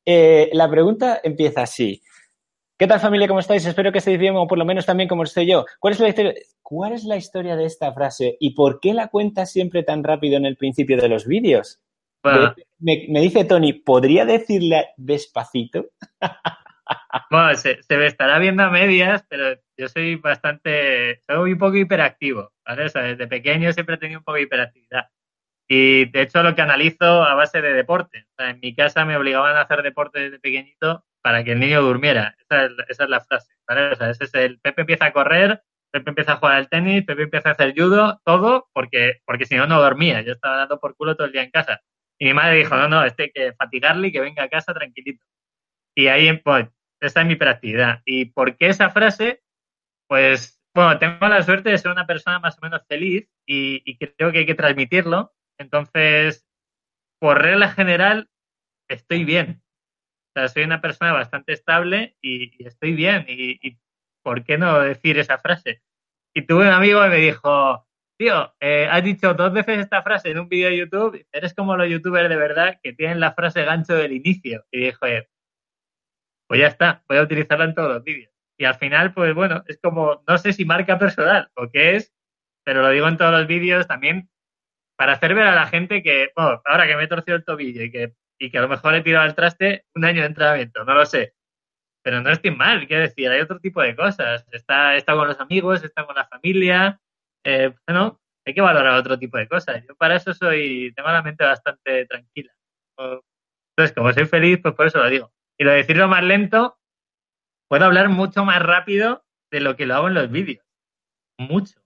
[0.05, 2.01] Eh, la pregunta empieza así.
[2.77, 3.27] ¿Qué tal familia?
[3.27, 3.65] ¿Cómo estáis?
[3.65, 5.65] Espero que estéis bien o por lo menos también como estoy yo.
[5.79, 9.07] ¿Cuál es la historia, ¿Cuál es la historia de esta frase y por qué la
[9.07, 11.79] cuentas siempre tan rápido en el principio de los vídeos?
[12.79, 15.85] Me, dice Tony, ¿podría decirle despacito?
[17.29, 22.53] Bueno, se, me estará viendo a medias, pero yo soy bastante, soy un poco hiperactivo,
[22.65, 22.85] ¿vale?
[22.85, 25.09] O sea, desde pequeño siempre he tenido un poco de hiperactividad.
[25.67, 28.25] Y de hecho lo que analizo a base de deporte.
[28.31, 31.59] O sea, en mi casa me obligaban a hacer deporte desde pequeñito para que el
[31.59, 32.35] niño durmiera.
[32.39, 33.53] Esa es, la frase.
[33.67, 33.91] ¿vale?
[33.91, 37.03] O sea, ese es el Pepe empieza a correr, Pepe empieza a jugar al tenis,
[37.05, 40.21] Pepe empieza a hacer judo, todo porque, porque si no, no dormía.
[40.21, 41.81] Yo estaba dando por culo todo el día en casa.
[42.19, 44.73] Y mi madre dijo, no, no, este hay que fatigarle y que venga a casa
[44.73, 45.25] tranquilito.
[45.95, 46.67] Y ahí, pues,
[47.01, 48.01] esta es mi hiperactividad.
[48.05, 49.43] ¿Y por qué esa frase?
[50.07, 54.31] Pues, bueno, tengo la suerte de ser una persona más o menos feliz y, creo
[54.31, 55.33] que hay que transmitirlo.
[55.59, 56.45] Entonces,
[57.19, 58.29] por regla general,
[58.89, 59.63] estoy bien
[60.47, 63.25] soy una persona bastante estable y, estoy bien.
[63.27, 63.79] Y,
[64.23, 65.81] por qué no decir esa frase?
[66.35, 67.87] Y tuve un amigo que me dijo,
[68.19, 71.77] tío, eh, has dicho dos veces esta frase en un vídeo de YouTube, eres como
[71.77, 74.65] los youtubers de verdad que tienen la frase gancho del inicio.
[74.69, 75.05] Y dijo,
[76.47, 78.31] pues ya está, voy a utilizarla en todos los vídeos.
[78.57, 82.13] Y al final, pues bueno, es como, no sé si marca personal o qué es,
[82.63, 84.29] pero lo digo en todos los vídeos también
[84.97, 87.83] para hacer ver a la gente que, bueno, ahora que me he torcido el tobillo
[87.83, 90.83] y que y que a lo mejor he tirado al traste un año de entrenamiento,
[90.85, 91.33] no lo sé.
[92.03, 94.45] Pero no estoy mal, quiero decir, hay otro tipo de cosas.
[94.51, 97.01] Está, está con los amigos, está con la familia.
[97.43, 99.83] Eh, bueno, hay que valorar otro tipo de cosas.
[99.87, 102.53] Yo para eso soy, tengo la mente bastante tranquila.
[102.97, 105.33] Entonces, como soy feliz, pues por eso lo digo.
[105.59, 106.79] Y lo de decirlo más lento,
[107.69, 110.65] puedo hablar mucho más rápido de lo que lo hago en los vídeos.
[111.39, 111.79] Mucho.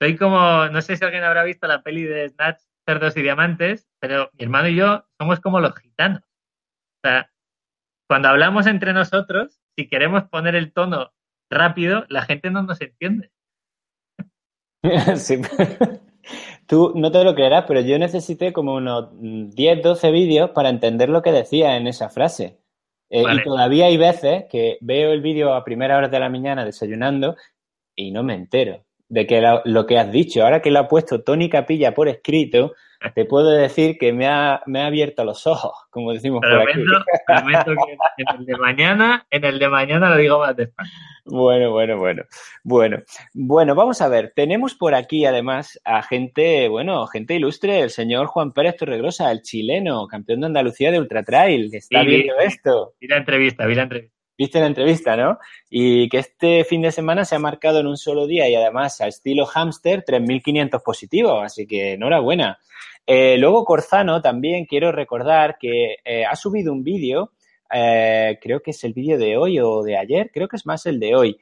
[0.00, 3.88] soy como, no sé si alguien habrá visto la peli de Snatch cerdos y diamantes,
[4.00, 6.22] pero mi hermano y yo somos como los gitanos.
[6.22, 7.32] O sea,
[8.08, 11.12] cuando hablamos entre nosotros, si queremos poner el tono
[11.50, 13.32] rápido, la gente no nos entiende.
[15.16, 15.40] Sí.
[16.66, 21.08] Tú no te lo creerás, pero yo necesité como unos 10, 12 vídeos para entender
[21.08, 22.58] lo que decía en esa frase.
[23.08, 26.64] Eh, y todavía hay veces que veo el vídeo a primera hora de la mañana
[26.64, 27.36] desayunando
[27.94, 30.42] y no me entero de que lo que has dicho.
[30.42, 32.74] Ahora que lo ha puesto Tony Capilla por escrito,
[33.14, 36.80] te puedo decir que me ha, me ha abierto los ojos, como decimos por aquí.
[37.26, 40.92] Prometo que en el de mañana, en el de mañana lo digo más despacio.
[41.24, 42.22] Bueno, bueno, bueno.
[42.62, 43.02] Bueno,
[43.34, 44.32] bueno, vamos a ver.
[44.34, 49.42] Tenemos por aquí además a gente, bueno, gente ilustre, el señor Juan Pérez Torregrosa, el
[49.42, 51.70] chileno, campeón de Andalucía de Ultra Trail.
[51.72, 52.94] Está viendo esto.
[53.00, 54.15] Vi la entrevista, vi la entrevista.
[54.38, 55.38] Viste la entrevista, ¿no?
[55.70, 59.00] Y que este fin de semana se ha marcado en un solo día y además
[59.00, 62.58] a estilo hámster 3.500 positivos, así que enhorabuena.
[63.06, 67.32] Eh, luego Corzano también quiero recordar que eh, ha subido un vídeo,
[67.72, 70.84] eh, creo que es el vídeo de hoy o de ayer, creo que es más
[70.86, 71.40] el de hoy,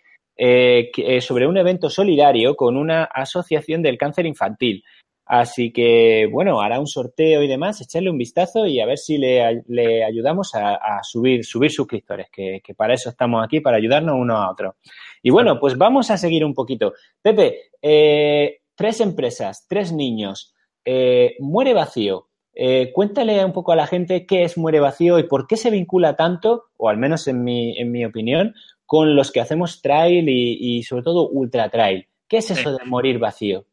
[1.20, 4.82] sobre un evento solidario con una asociación del cáncer infantil.
[5.26, 9.16] Así que, bueno, hará un sorteo y demás, echarle un vistazo y a ver si
[9.16, 13.78] le, le ayudamos a, a, subir, subir suscriptores, que, que, para eso estamos aquí, para
[13.78, 14.76] ayudarnos uno a otro.
[15.22, 16.92] Y bueno, pues vamos a seguir un poquito.
[17.22, 22.28] Pepe, eh, tres empresas, tres niños, eh, muere vacío.
[22.54, 25.70] Eh, cuéntale un poco a la gente qué es muere vacío y por qué se
[25.70, 30.28] vincula tanto, o al menos en mi, en mi opinión, con los que hacemos trail
[30.28, 32.06] y, y sobre todo ultra trail.
[32.28, 33.64] ¿Qué es eso de morir vacío?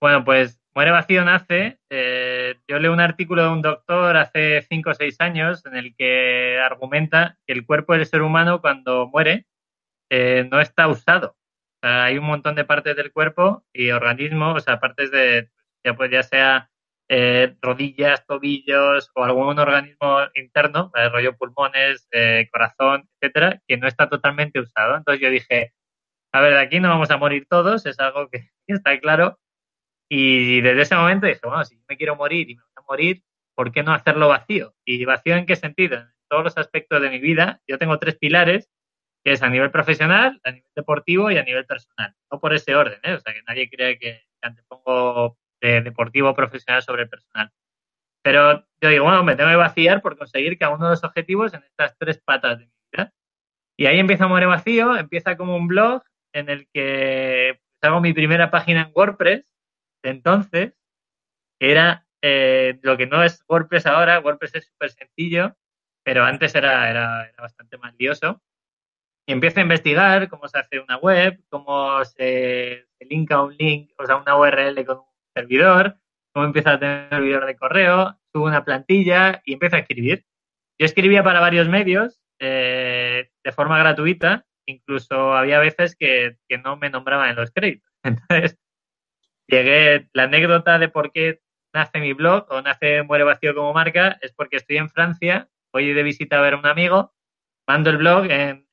[0.00, 1.78] Bueno, pues Muere vacío nace.
[1.88, 5.94] Eh, yo leo un artículo de un doctor hace 5 o 6 años en el
[5.96, 9.46] que argumenta que el cuerpo del ser humano cuando muere
[10.10, 11.36] eh, no está usado.
[11.82, 15.50] Hay un montón de partes del cuerpo y organismos, o sea, partes de,
[15.84, 16.70] ya, pues, ya sea
[17.08, 22.08] eh, rodillas, tobillos o algún organismo interno, rollo pulmones,
[22.50, 24.96] corazón, etcétera, que no está totalmente usado.
[24.96, 25.74] Entonces yo dije,
[26.32, 29.38] a ver, aquí no vamos a morir todos, es algo que está claro,
[30.08, 33.22] y desde ese momento dije, bueno, si me quiero morir y me voy a morir,
[33.54, 34.74] ¿por qué no hacerlo vacío?
[34.84, 35.98] ¿Y vacío en qué sentido?
[35.98, 38.70] En todos los aspectos de mi vida, yo tengo tres pilares,
[39.24, 42.14] que es a nivel profesional, a nivel deportivo y a nivel personal.
[42.30, 43.14] No por ese orden, ¿eh?
[43.14, 47.50] O sea, que nadie cree que antepongo de deportivo o profesional sobre personal.
[48.22, 51.54] Pero yo digo, bueno, me tengo que vaciar por conseguir cada uno de los objetivos
[51.54, 53.12] en estas tres patas de mi vida.
[53.78, 58.12] Y ahí empieza a morir vacío, empieza como un blog en el que hago mi
[58.12, 59.44] primera página en WordPress,
[60.10, 60.74] entonces
[61.60, 64.20] era eh, lo que no es WordPress ahora.
[64.20, 65.56] WordPress es súper sencillo,
[66.02, 68.42] pero antes era, era, bastante más lioso.
[69.26, 73.92] Y empiezo a investigar cómo se hace una web, cómo se, se linka un link,
[73.98, 75.98] o sea, una URL con un servidor,
[76.32, 80.24] cómo empieza a tener un servidor de correo, subo una plantilla y empiezo a escribir.
[80.78, 86.76] Yo escribía para varios medios eh, de forma gratuita, incluso había veces que, que no
[86.76, 87.90] me nombraban en los créditos.
[88.02, 88.58] Entonces,
[89.46, 91.40] llegué, la anécdota de por qué
[91.72, 95.92] nace mi blog o nace Muere Vacío como marca es porque estoy en Francia, voy
[95.92, 97.14] de visita a ver a un amigo,
[97.66, 98.68] mando el blog en,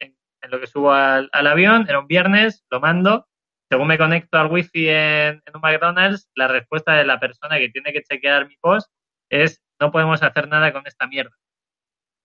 [0.50, 3.28] lo que subo al, avión, era un viernes, lo mando,
[3.70, 7.70] según me conecto al wifi en, en un McDonald's, la respuesta de la persona que
[7.70, 8.92] tiene que chequear mi post
[9.30, 11.36] es no podemos hacer nada con esta mierda.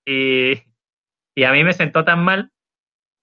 [0.05, 0.63] Y,
[1.35, 2.51] y a mí me sentó tan mal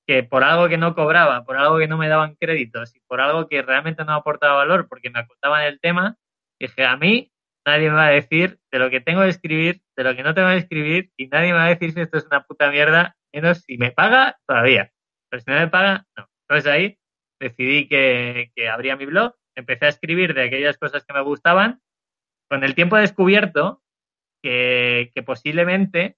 [0.08, 3.22] que por algo que no cobraba, por algo que no me daban créditos y por
[3.22, 6.18] algo que realmente no aportaba valor porque me acotaban el tema,
[6.60, 7.32] dije, a mí
[7.66, 10.34] nadie me va a decir de lo que tengo que escribir, de lo que no
[10.34, 13.16] tengo que escribir y nadie me va a decir si esto es una puta mierda,
[13.32, 14.92] menos si me paga todavía.
[15.30, 16.28] Pero si no me paga, no.
[16.48, 17.00] Entonces ahí
[17.40, 21.82] decidí que, que abría mi blog, empecé a escribir de aquellas cosas que me gustaban.
[22.50, 23.82] Con el tiempo he descubierto
[24.44, 26.18] que, que posiblemente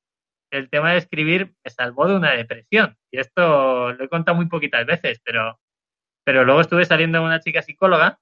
[0.57, 2.97] el tema de escribir me salvó de una depresión.
[3.11, 5.59] Y esto lo he contado muy poquitas veces, pero,
[6.23, 8.19] pero luego estuve saliendo con una chica psicóloga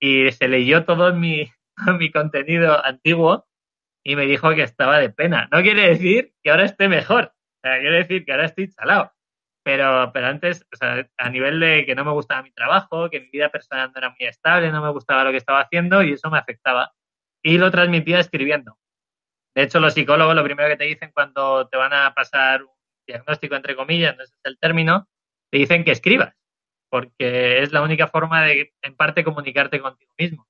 [0.00, 1.50] y se leyó todo mi,
[1.98, 3.46] mi contenido antiguo
[4.04, 5.48] y me dijo que estaba de pena.
[5.52, 7.32] No quiere decir que ahora esté mejor,
[7.62, 9.12] quiere decir que ahora estoy chalado.
[9.64, 10.66] Pero, pero antes,
[11.18, 14.10] a nivel de que no me gustaba mi trabajo, que mi vida personal no era
[14.10, 16.92] muy estable, no me gustaba lo que estaba haciendo y eso me afectaba.
[17.44, 18.76] Y lo transmitía escribiendo.
[19.54, 22.70] De hecho, los psicólogos lo primero que te dicen cuando te van a pasar un
[23.06, 25.08] diagnóstico, entre comillas, no es el término,
[25.50, 26.34] te dicen que escribas,
[26.88, 30.48] porque es la única forma de, en parte, comunicarte contigo mismo.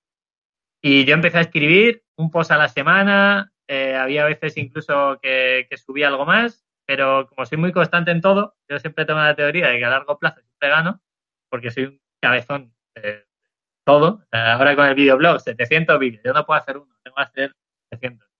[0.80, 5.66] Y yo empecé a escribir un post a la semana, eh, había veces incluso que,
[5.76, 9.68] subía algo más, pero como soy muy constante en todo, yo siempre tengo la teoría
[9.68, 11.00] de que a largo plazo siempre gano,
[11.48, 13.26] porque soy un cabezón de
[13.84, 14.24] todo.
[14.30, 17.56] ahora con el videoblog, 700 vídeos, yo no puedo hacer uno, tengo que hacer
[17.90, 18.31] 700.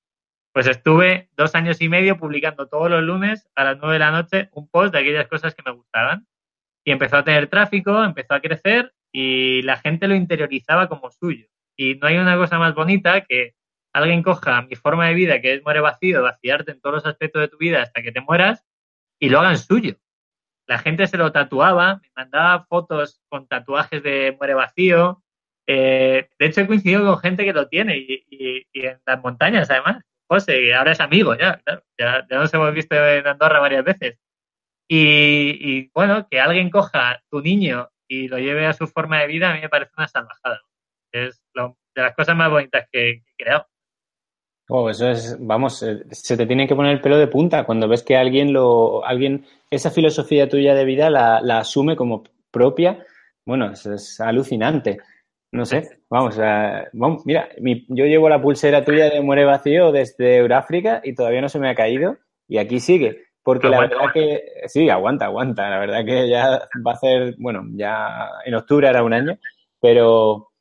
[0.52, 4.10] Pues estuve dos años y medio publicando todos los lunes a las nueve de la
[4.10, 6.26] noche un post de aquellas cosas que me gustaban.
[6.84, 11.46] Y empezó a tener tráfico, empezó a crecer y la gente lo interiorizaba como suyo.
[11.76, 13.54] Y no hay una cosa más bonita que
[13.94, 17.42] alguien coja mi forma de vida, que es muere vacío, vaciarte en todos los aspectos
[17.42, 18.64] de tu vida hasta que te mueras,
[19.20, 19.96] y lo hagan suyo.
[20.66, 25.22] La gente se lo tatuaba, me mandaba fotos con tatuajes de muere vacío,
[25.66, 30.04] Eh, de hecho, he coincidido con gente que lo tiene y, en las montañas, además.
[30.28, 34.18] José, ahora es amigo, ya, claro, ya, nos hemos visto en Andorra varias veces.
[34.88, 39.50] Y, bueno, que alguien coja tu niño y lo lleve a su forma de vida,
[39.50, 40.60] a mí me parece una salvajada.
[41.12, 43.66] Es de las cosas más bonitas que, he creado.
[44.68, 47.88] Oh, eso es, vamos, eh, se te tiene que poner el pelo de punta cuando
[47.88, 53.04] ves que alguien lo, alguien, esa filosofía tuya de vida la, asume como propia.
[53.44, 54.98] Bueno, es alucinante.
[55.52, 56.38] No sé, vamos,
[56.94, 61.50] vamos mira, yo llevo la pulsera tuya de Muere Vacío desde Euráfrica y todavía no
[61.50, 62.16] se me ha caído
[62.48, 63.24] y aquí sigue.
[63.42, 65.68] Porque la verdad que, sí, aguanta, aguanta.
[65.68, 69.38] La verdad que ya va a ser, bueno, ya en octubre era un año,
[69.80, 70.52] pero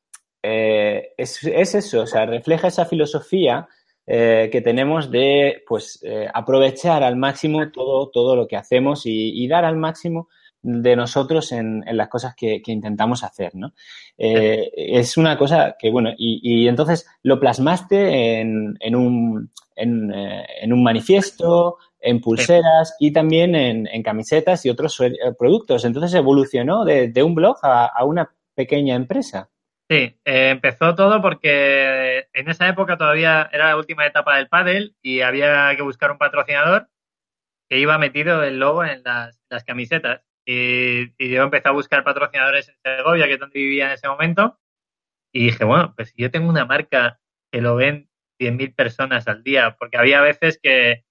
[0.42, 3.68] eh, es, eso, o sea, refleja esa filosofía
[4.04, 9.46] eh, que tenemos de, pues, eh, aprovechar al máximo todo, todo lo que hacemos y
[9.46, 10.28] dar al máximo
[10.62, 13.74] de nosotros en, las cosas que, intentamos hacer, ¿no?
[14.16, 20.72] Eh, es una cosa que, bueno, y, entonces lo plasmaste en, en, un, eh, en,
[20.72, 25.84] un manifiesto, en pulseras y también en, camisetas y otros eh, productos.
[25.84, 29.48] Entonces evolucionó de, un blog a, una pequeña empresa.
[29.90, 35.20] Sí, empezó todo porque en esa época todavía era la última etapa del pádel y
[35.20, 36.88] había que buscar un patrocinador
[37.68, 40.22] que iba metido el logo en las camisetas.
[40.44, 44.58] Y, yo empecé a buscar patrocinadores en Segovia, que es donde vivía en ese momento.
[45.32, 47.20] Y dije, bueno, pues si yo tengo una marca
[47.50, 51.04] que lo ven 100.000 personas al día, porque había veces que,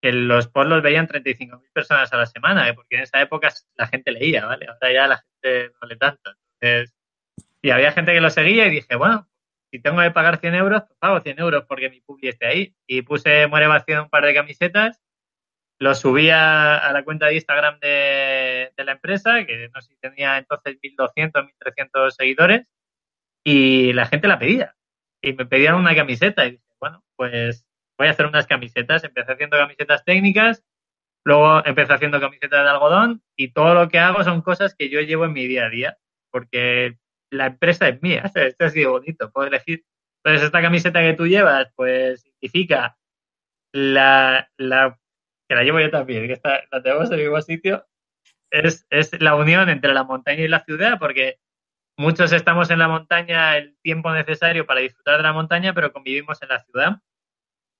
[0.00, 2.74] los posts los veían 35.000 personas a la semana, ¿eh?
[2.74, 4.66] porque en esa época la gente leía, ¿vale?
[4.68, 6.30] Ahora ya la gente no lee tanto.
[6.60, 6.94] Entonces,
[7.62, 9.28] y había gente que lo seguía y dije, bueno,
[9.72, 12.76] si tengo que pagar 100 euros, pues pago 100 euros porque mi publi esté ahí.
[12.86, 15.00] Y puse Muere Vacío un par de camisetas
[15.78, 20.38] lo subí a, la cuenta de Instagram de, la empresa, que no sé si tenía
[20.38, 22.66] entonces 1.200, 1.300 seguidores,
[23.44, 24.74] y la gente la pedía.
[25.22, 27.64] Y me pedían una camiseta y dije, bueno, pues
[27.96, 29.04] voy a hacer unas camisetas.
[29.04, 30.64] Empecé haciendo camisetas técnicas,
[31.24, 35.00] luego empecé haciendo camisetas de algodón y todo lo que hago son cosas que yo
[35.00, 35.98] llevo en mi día a día,
[36.30, 36.98] porque
[37.30, 38.30] la empresa es mía.
[38.34, 39.84] Esto ha sido bonito, puedo elegir.
[40.24, 42.98] Entonces, esta camiseta que tú llevas, pues significa
[43.72, 44.98] la, la
[45.48, 47.86] que la llevo yo también, que está, la tenemos en el mismo sitio,
[48.50, 51.38] es, es la unión entre la montaña y la ciudad, porque
[51.96, 56.40] muchos estamos en la montaña el tiempo necesario para disfrutar de la montaña, pero convivimos
[56.42, 57.02] en la ciudad.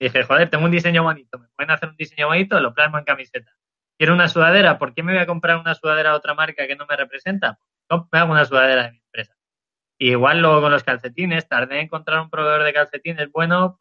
[0.01, 2.99] Y dije, joder, tengo un diseño bonito, me pueden hacer un diseño bonito, lo plasmo
[2.99, 3.53] en camiseta.
[3.99, 6.77] Quiero una sudadera, ¿por qué me voy a comprar una sudadera a otra marca que
[6.77, 7.59] no me representa?
[7.91, 9.35] Me hago una sudadera de mi empresa.
[9.99, 13.81] igual luego con los calcetines, tardé en encontrar un proveedor de calcetines bueno,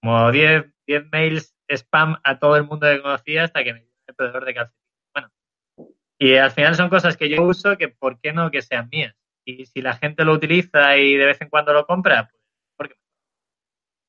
[0.00, 0.72] como 10
[1.10, 4.54] mails spam a todo el mundo que conocía hasta que me dio el proveedor de
[4.54, 4.88] calcetines.
[5.14, 5.30] Bueno,
[6.18, 9.14] y al final son cosas que yo uso que por qué no que sean mías.
[9.44, 12.42] Y si la gente lo utiliza y de vez en cuando lo compra, pues
[12.76, 12.96] ¿por qué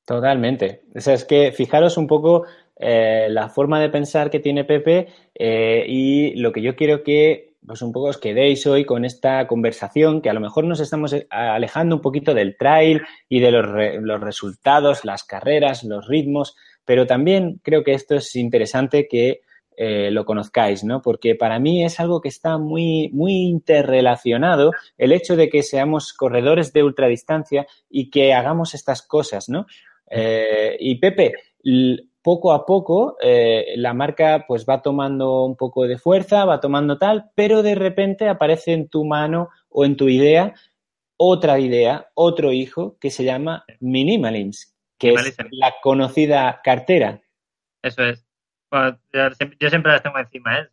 [0.06, 0.82] Totalmente.
[0.94, 2.46] O sea, es que fijaros un poco
[2.76, 7.50] eh, la forma de pensar que tiene Pepe eh, y lo que yo quiero que
[7.66, 11.12] pues un poco os quedéis hoy con esta conversación que a lo mejor nos estamos
[11.12, 13.66] eh, alejando un poquito del trail y de los,
[14.00, 16.56] los resultados, las carreras, los ritmos,
[16.90, 19.42] pero también creo que esto es interesante que
[19.76, 21.00] eh, lo conozcáis, ¿no?
[21.00, 26.12] Porque para mí es algo que está muy, muy interrelacionado el hecho de que seamos
[26.12, 29.66] corredores de ultradistancia y que hagamos estas cosas, ¿no?
[30.10, 31.34] Eh, y Pepe,
[32.22, 36.98] poco a poco eh, la marca pues va tomando un poco de fuerza, va tomando
[36.98, 40.54] tal, pero de repente aparece en tu mano o en tu idea
[41.22, 47.20] otra idea, otro hijo que se llama Minimalims, que es la conocida cartera.
[47.82, 48.24] Eso es.
[48.70, 50.68] yo, siempre las tengo encima, ¿eh?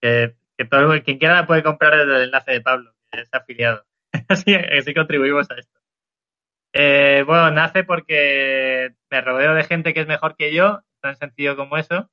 [0.00, 3.84] Que, todo, quien quiera la puede comprar desde el enlace de Pablo, que es afiliado.
[4.28, 5.80] así, así contribuimos a esto.
[6.74, 11.56] Eh, bueno, nace porque me rodeo de gente que es mejor que yo, tan sencillo
[11.56, 12.10] como eso,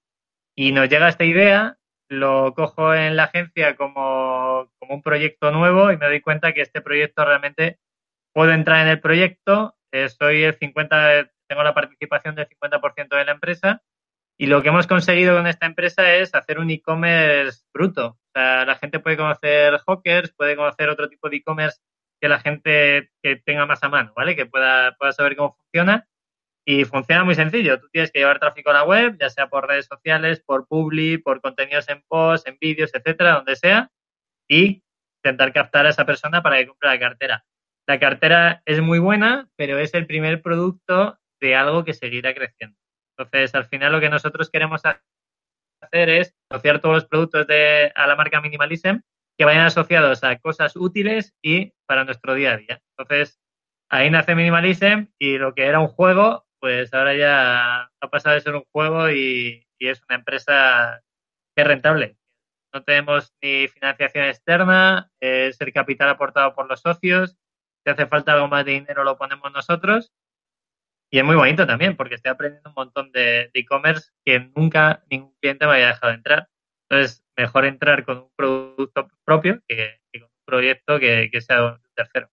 [0.56, 5.98] y nos llega esta idea, lo cojo en la agencia como, un proyecto nuevo y
[5.98, 7.80] me doy cuenta que este proyecto realmente
[8.34, 9.76] puedo entrar en el proyecto,
[10.18, 13.82] soy el 50, tengo la participación del 50% de la empresa
[14.42, 18.08] y lo que hemos conseguido con esta empresa es hacer un e-commerce bruto.
[18.08, 21.80] O sea, la gente puede conocer Hawkers, puede conocer otro tipo de e-commerce
[22.20, 24.36] que la gente que tenga más a mano, ¿vale?
[24.36, 26.08] Que pueda, pueda saber cómo funciona.
[26.66, 27.80] Y funciona muy sencillo.
[27.80, 31.20] Tú tienes que llevar tráfico a la web, ya sea por redes sociales, por publi,
[31.20, 33.92] por contenidos en post, en vídeos, etcétera, donde sea,
[34.48, 34.84] y
[35.24, 37.46] intentar captar a esa persona para que compre la cartera.
[37.92, 42.78] La cartera es muy buena, pero es el primer producto de algo que seguirá creciendo.
[43.18, 48.08] Entonces, al final lo que nosotros queremos hacer es asociar todos los productos de, a
[48.08, 49.02] la marca Minimalism
[49.38, 52.82] que vayan asociados a cosas útiles y para nuestro día a día.
[52.98, 53.42] Entonces,
[53.90, 58.42] ahí nace Minimalism y lo que era un juego, pues ahora ya ha pasado de
[58.42, 61.02] ser un juego y, es una empresa
[61.54, 62.16] que es rentable.
[62.74, 67.38] No tenemos ni financiación externa, es el capital aportado por los socios.
[67.84, 70.12] Si hace falta algo más de dinero, lo ponemos nosotros.
[71.10, 75.36] Y es muy bonito también, porque estoy aprendiendo un montón de e-commerce que nunca ningún
[75.42, 76.48] cliente me haya dejado entrar.
[76.90, 82.30] Entonces, mejor entrar con un producto propio que, con un proyecto que, sea un tercero.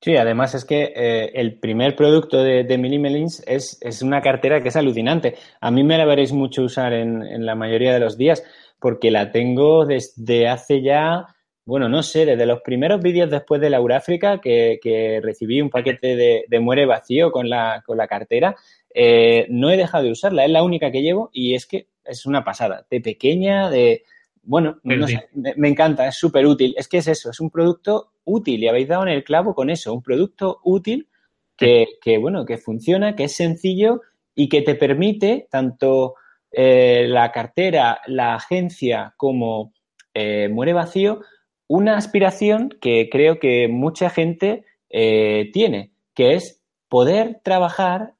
[0.00, 4.68] Sí, además es que eh, el primer producto de, de es, es, una cartera que
[4.68, 5.36] es alucinante.
[5.60, 8.44] A mí me la veréis mucho usar en, la mayoría de los días
[8.78, 11.26] porque la tengo desde hace ya,
[11.68, 15.68] bueno, no sé, desde los primeros vídeos después de la Uráfrica que, que recibí un
[15.68, 18.56] paquete de, de, muere vacío con la, con la cartera.
[18.94, 22.24] Eh, no he dejado de usarla, es la única que llevo y es que es
[22.24, 24.02] una pasada, de pequeña, de...
[24.42, 26.74] Bueno, me, encanta, es súper útil.
[26.78, 29.68] Es que es eso, es un producto útil y habéis dado en el clavo con
[29.68, 31.06] eso, un producto útil
[31.54, 34.00] que, bueno, que funciona, que es sencillo
[34.34, 36.14] y que te permite tanto
[36.50, 39.74] eh, la cartera, la agencia como
[40.14, 41.20] eh, Muere Vacío,
[41.68, 48.14] una aspiración que creo que mucha gente eh, tiene, que es poder trabajar,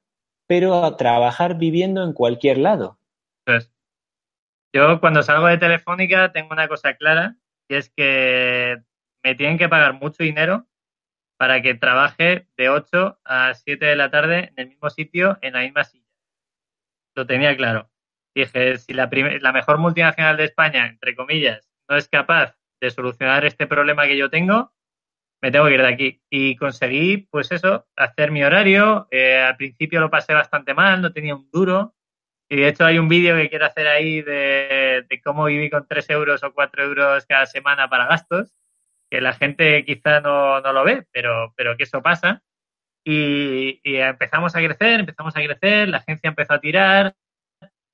[0.47, 2.99] pero trabajar viviendo en cualquier lado.
[3.45, 3.73] Pues,
[4.73, 7.35] yo cuando salgo de Telefónica tengo una cosa clara
[7.67, 8.77] y es que
[9.23, 10.67] me tienen que pagar mucho dinero
[11.37, 15.53] para que trabaje de 8 a 7 de la tarde en el mismo sitio, en
[15.53, 16.05] la misma silla.
[17.15, 17.89] Lo tenía claro.
[18.35, 19.09] Dije, si la,
[19.41, 24.17] la mejor multinacional de España, entre comillas, no es capaz de solucionar este problema que
[24.17, 24.73] yo tengo,
[25.41, 26.21] me tengo que ir de aquí.
[26.29, 29.07] Y conseguí, pues eso, hacer mi horario.
[29.11, 31.95] Eh, al principio lo pasé bastante mal, no tenía un duro,
[32.51, 36.09] y de hecho hay un vídeo que quiero hacer ahí de, cómo viví con 3
[36.09, 38.55] euros o 4 euros cada semana para gastos,
[39.11, 42.41] que la gente quizá no, lo ve, pero, pero que eso pasa.
[43.05, 47.15] Y, empezamos a crecer, empezamos a crecer, la agencia empezó a tirar,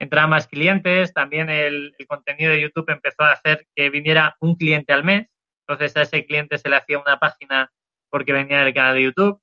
[0.05, 4.93] entraban más clientes, también el, contenido de YouTube empezó a hacer que viniera un cliente
[4.93, 5.27] al mes,
[5.67, 7.71] entonces a ese cliente se le hacía una página
[8.09, 9.41] porque venía del canal de YouTube.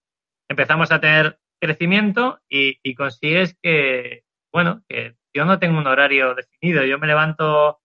[0.48, 6.84] Empezamos a tener crecimiento y, consigues que, bueno, que yo no tengo un horario definido.
[6.84, 7.80] Yo me levanto,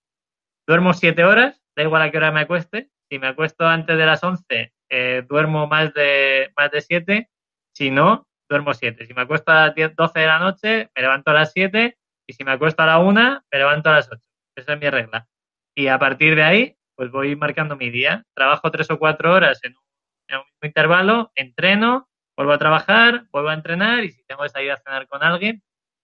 [0.67, 2.89] duermo siete horas, da igual a qué hora me acueste.
[3.09, 7.29] Si me acuesto antes de las once, eh, duermo más de, más de siete.
[7.73, 9.05] Si no, duermo siete.
[9.05, 11.97] Si me acuesto a las 10, 12 de la noche, me levanto a las siete.
[12.27, 14.21] Y si me acuesto a la una, me levanto a las ocho.
[14.55, 15.27] Esa es mi regla.
[15.75, 18.23] Y a partir de ahí, pues voy marcando mi día.
[18.35, 19.83] Trabajo tres o cuatro horas en un,
[20.27, 24.49] en un mismo intervalo, entreno, vuelvo a trabajar, vuelvo a entrenar y si tengo que
[24.49, 25.63] salir a cenar con alguien,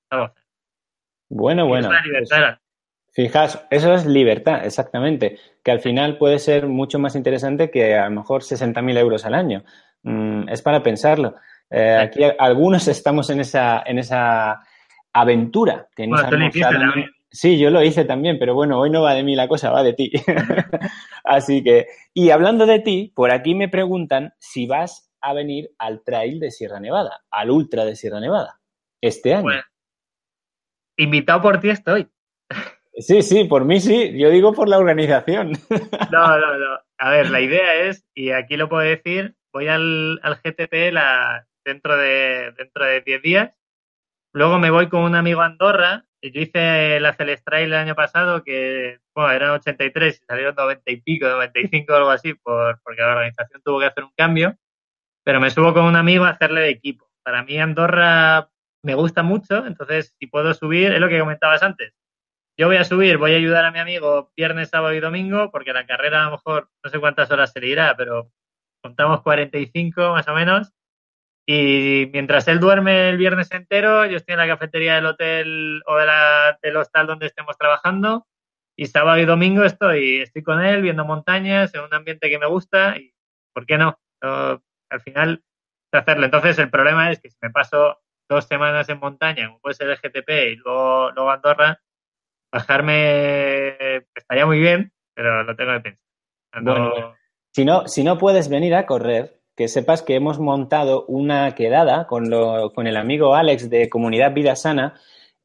[0.09, 0.43] salgo a cenar.
[1.29, 1.89] Bueno, bueno.
[3.11, 5.37] Fijas, eso es libertad, exactamente.
[5.63, 9.35] Que al final puede ser mucho más interesante que a lo mejor 60.000 euros al
[9.35, 9.63] año.
[10.01, 11.35] Mm, es para pensarlo.
[11.69, 14.63] Eh, aquí algunos estamos en esa, en esa
[15.13, 15.87] aventura.
[15.95, 16.07] Que
[17.29, 19.81] Sí, yo lo hice también, pero bueno, hoy no va de mí la cosa, va
[19.81, 20.11] de ti.
[21.23, 26.03] Así que, y hablando de ti, por aquí me preguntan si vas a venir al
[26.03, 28.59] trail de Sierra Nevada, al ultra de Sierra Nevada,
[29.01, 29.49] este año.
[30.95, 32.07] Invitado por ti estoy.
[32.97, 34.15] Sí, sí, por mí sí.
[34.15, 35.53] Yo digo por la organización.
[36.11, 36.79] No, no, no.
[36.99, 41.47] A ver, la idea es, y aquí lo puedo decir, voy al, al GTP la,
[41.65, 43.62] dentro de dentro de 10 días.
[44.33, 46.05] Luego me voy con un amigo Andorra.
[46.21, 51.01] Yo hice la Celestrail el año pasado, que bueno, eran 83 y salieron 90 y
[51.01, 54.57] pico, 95 o algo así, por, porque la organización tuvo que hacer un cambio.
[55.23, 57.07] Pero me subo con un amigo a hacerle de equipo.
[57.23, 58.49] Para mí Andorra
[58.83, 61.93] me gusta mucho, entonces si puedo subir, es lo que comentabas antes.
[62.57, 65.73] Yo voy a subir, voy a ayudar a mi amigo viernes, sábado y domingo, porque
[65.73, 68.31] la carrera a lo mejor no sé cuántas horas se le irá, pero
[68.81, 70.71] contamos 45 más o menos.
[71.45, 75.97] Y mientras él duerme el viernes entero, yo estoy en la cafetería del hotel o
[75.97, 78.25] de la, del hostal donde estemos trabajando.
[78.77, 82.47] Y sábado y domingo estoy, estoy con él viendo montañas en un ambiente que me
[82.47, 82.97] gusta.
[82.97, 83.13] Y
[83.53, 83.99] ¿por qué no?
[84.21, 85.43] al final,
[85.91, 86.25] hacerlo.
[86.25, 87.97] Entonces, el problema es que si me paso
[88.29, 91.81] dos semanas en montaña, como puede ser el GTP y luego, luego Andorra,
[92.51, 97.15] bajarme estaría muy bien, pero lo tengo que pensar.
[97.51, 102.07] si, no, si no puedes venir a correr, que sepas que hemos montado una quedada
[102.07, 104.95] con, lo, con el amigo Alex de Comunidad Vida Sana,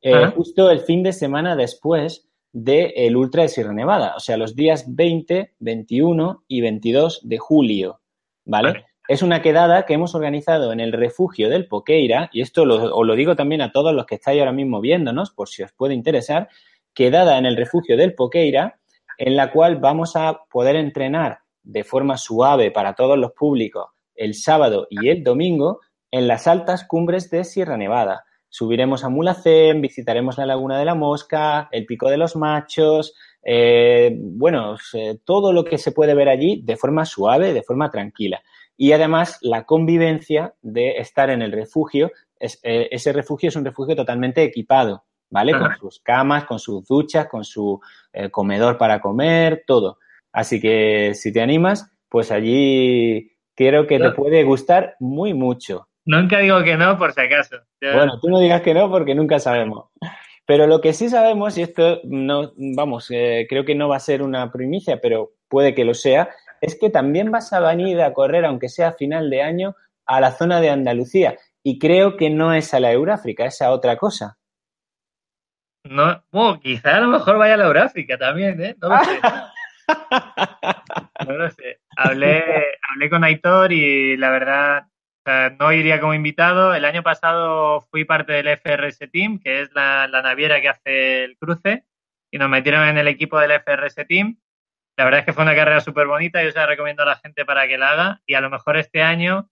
[0.01, 4.37] eh, justo el fin de semana después del el Ultra de Sierra Nevada, o sea,
[4.37, 8.01] los días 20, 21 y 22 de julio,
[8.45, 8.87] ¿vale?
[9.07, 13.07] Es una quedada que hemos organizado en el refugio del Poqueira, y esto lo, os
[13.07, 15.95] lo digo también a todos los que estáis ahora mismo viéndonos, por si os puede
[15.95, 16.49] interesar,
[16.95, 18.81] quedada en el refugio del Poqueira,
[19.19, 23.89] en la cual vamos a poder entrenar de forma suave para todos los públicos
[24.19, 28.25] el sábado y el domingo en las altas cumbres de Sierra Nevada.
[28.51, 34.15] Subiremos a Mulacén, visitaremos la Laguna de la Mosca, el Pico de los Machos, eh,
[34.21, 38.43] bueno, eh, todo lo que se puede ver allí de forma suave, de forma tranquila.
[38.77, 42.11] Y además la convivencia de estar en el refugio,
[42.41, 45.53] eh, ese refugio es un refugio totalmente equipado, ¿vale?
[45.53, 47.81] Con sus camas, con sus duchas, con su
[48.31, 49.99] comedor para comer, todo.
[50.33, 55.89] Así que si te animas, pues allí creo que te puede gustar muy mucho.
[56.07, 57.57] Nunca digo que no, por si acaso.
[57.81, 59.87] Bueno, tú no digas que no porque nunca sabemos.
[60.47, 64.01] Pero lo que sí sabemos, y esto no, vamos, eh, creo que no va a
[64.01, 66.31] ser una primicia, pero puede que lo sea,
[66.61, 69.75] es que también vas a venir a correr, aunque sea a final de año,
[70.07, 71.37] a la zona de Andalucía.
[71.65, 74.39] Y creo que no es a la Euráfrica, es a otra cosa.
[75.83, 78.77] No, bueno, quizá a lo mejor vaya a la Euráfrica también, ¿eh?
[78.81, 79.21] No lo sé.
[81.27, 81.81] No lo sé.
[81.97, 82.79] Hablé,
[83.11, 84.87] con Aitor y la verdad
[85.59, 86.75] no iría como invitado.
[86.75, 91.37] El año pasado fui parte del FRS Team, que es la, naviera que hace el
[91.39, 91.85] cruce,
[92.31, 94.39] y nos metieron en el equipo del FRS Team.
[94.97, 97.17] La verdad es que fue una carrera súper bonita, yo se la recomiendo a la
[97.17, 99.49] gente para que la haga, y a lo mejor este año,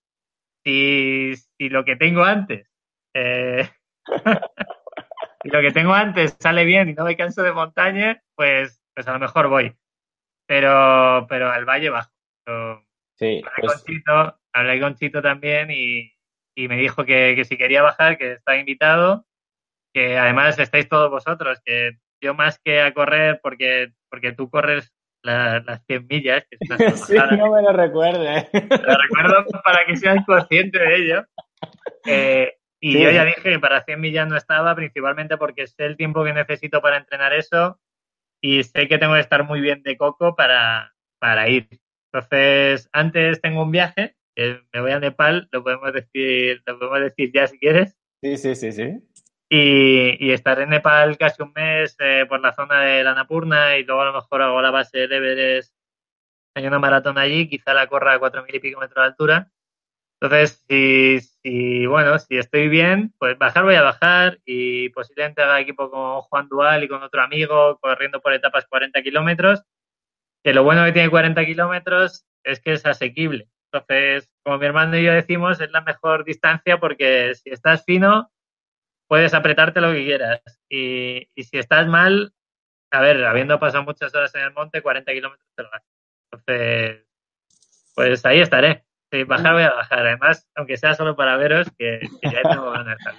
[0.64, 2.68] si, lo que tengo antes,
[3.14, 3.68] eh,
[5.42, 9.06] si lo que tengo antes sale bien y no me canso de montaña, pues, pues
[9.06, 9.76] a lo mejor voy.
[10.46, 12.10] Pero, pero al valle bajo.
[13.18, 13.84] Sí, pues
[14.52, 16.12] hablé con Chito también y,
[16.56, 19.26] me dijo que, si quería bajar, que está invitado,
[19.92, 24.92] que además estáis todos vosotros, que yo más que a correr, porque, porque tú corres
[25.22, 26.56] las 100 millas, que
[26.96, 28.48] sí, no me lo recuerdes.
[28.52, 31.26] Lo recuerdo para que seas consciente de ello.
[32.04, 35.96] Eh, y yo ya dije que para 100 millas no estaba, principalmente porque sé el
[35.96, 37.80] tiempo que necesito para entrenar eso
[38.40, 41.68] y sé que tengo que estar muy bien de coco para, para ir.
[42.12, 44.16] Entonces, antes tengo un viaje
[44.72, 47.96] me voy a Nepal, lo podemos decir, lo podemos decir ya si quieres.
[48.22, 48.98] Sí, sí, sí, sí.
[49.48, 53.78] Y, y estar en Nepal casi un mes eh, por la zona de la Napurna
[53.78, 55.74] y luego a lo mejor hago la base de Everest.
[56.54, 59.52] Hay una maratón allí, quizá la corra a cuatro mil y pico metros de altura.
[60.20, 65.60] Entonces, si, si, bueno, si estoy bien, pues bajar voy a bajar y posiblemente haga
[65.60, 69.62] equipo con Juan Dual y con otro amigo corriendo por etapas 40 kilómetros.
[70.42, 73.48] Que lo bueno que tiene 40 kilómetros es que es asequible.
[73.72, 78.30] Entonces, como mi hermano y yo decimos, es la mejor distancia porque si estás fino,
[79.08, 80.40] puedes apretarte lo que quieras.
[80.70, 82.32] Y, si estás mal,
[82.90, 85.82] a ver, habiendo pasado muchas horas en el monte, 40 kilómetros te lo vas.
[86.32, 87.06] Entonces,
[87.94, 88.85] pues ahí estaré.
[89.24, 90.00] Bajar, voy a bajar.
[90.00, 93.12] Además, aunque sea solo para veros, que, ya tengo ganas de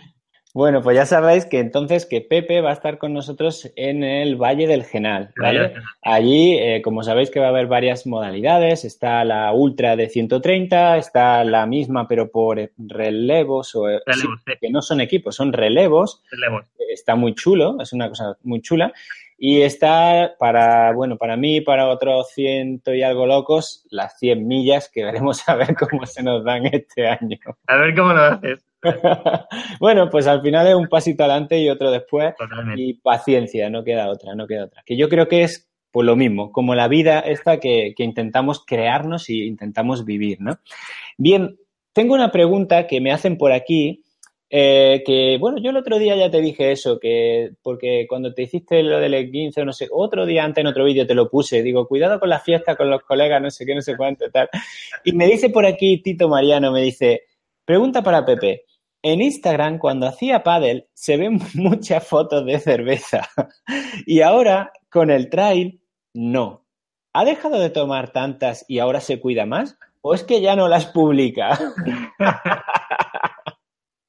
[0.57, 4.37] bueno, pues ya sabéis que entonces que Pepe va a estar con nosotros en el
[4.37, 5.75] Valle del Genal, ¿vale?
[6.01, 10.97] Allí, eh, como sabéis que va a haber varias modalidades, está la Ultra de 130,
[10.97, 14.01] está la misma pero por relevos, o, eh,
[14.59, 16.23] que no son equipos, son relevos.
[16.31, 16.65] relevos.
[16.89, 18.91] Está muy chulo, es una cosa muy chula.
[19.38, 24.89] Y está para, bueno, para mí, para otros ciento y algo locos, las 100 millas
[24.91, 27.38] que veremos a ver cómo se nos dan este año.
[27.67, 28.65] A ver cómo lo haces.
[29.79, 32.33] bueno, pues al final es un pasito adelante y otro después.
[32.75, 34.83] Y paciencia, no queda otra, no queda otra.
[34.85, 39.29] Que yo creo que es pues lo mismo, como la vida esta que, intentamos crearnos
[39.29, 40.59] y intentamos vivir, ¿no?
[41.17, 41.57] Bien,
[41.93, 44.03] tengo una pregunta que me hacen por aquí.
[44.49, 48.43] Eh, que bueno, yo el otro día ya te dije eso, que porque cuando te
[48.43, 51.29] hiciste lo del 15 o no sé, otro día antes en otro vídeo te lo
[51.29, 54.29] puse, digo, cuidado con la fiesta, con los colegas, no sé qué, no sé cuánto,
[54.31, 54.49] tal.
[55.03, 57.23] Y me dice por aquí Tito Mariano, me dice,
[57.65, 58.63] pregunta para Pepe,
[59.01, 63.29] en Instagram, cuando hacía pádel, se ven muchas fotos de cerveza.
[64.05, 65.81] y ahora, con el trail,
[66.13, 66.65] no.
[67.13, 69.77] ¿Ha dejado de tomar tantas y ahora se cuida más?
[70.01, 71.57] ¿O es que ya no las publica?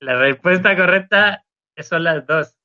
[0.09, 1.45] La respuesta correcta
[1.77, 2.57] son las dos.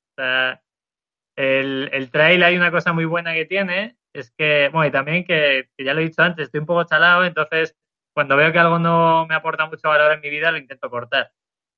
[1.36, 5.26] el, el, trail hay una cosa muy buena que tiene, es que, bueno, y también
[5.26, 7.76] que, que, ya lo he dicho antes, estoy un poco chalado, entonces
[8.14, 11.34] cuando veo que algo no me aporta mucho valor en mi vida, lo intento cortar.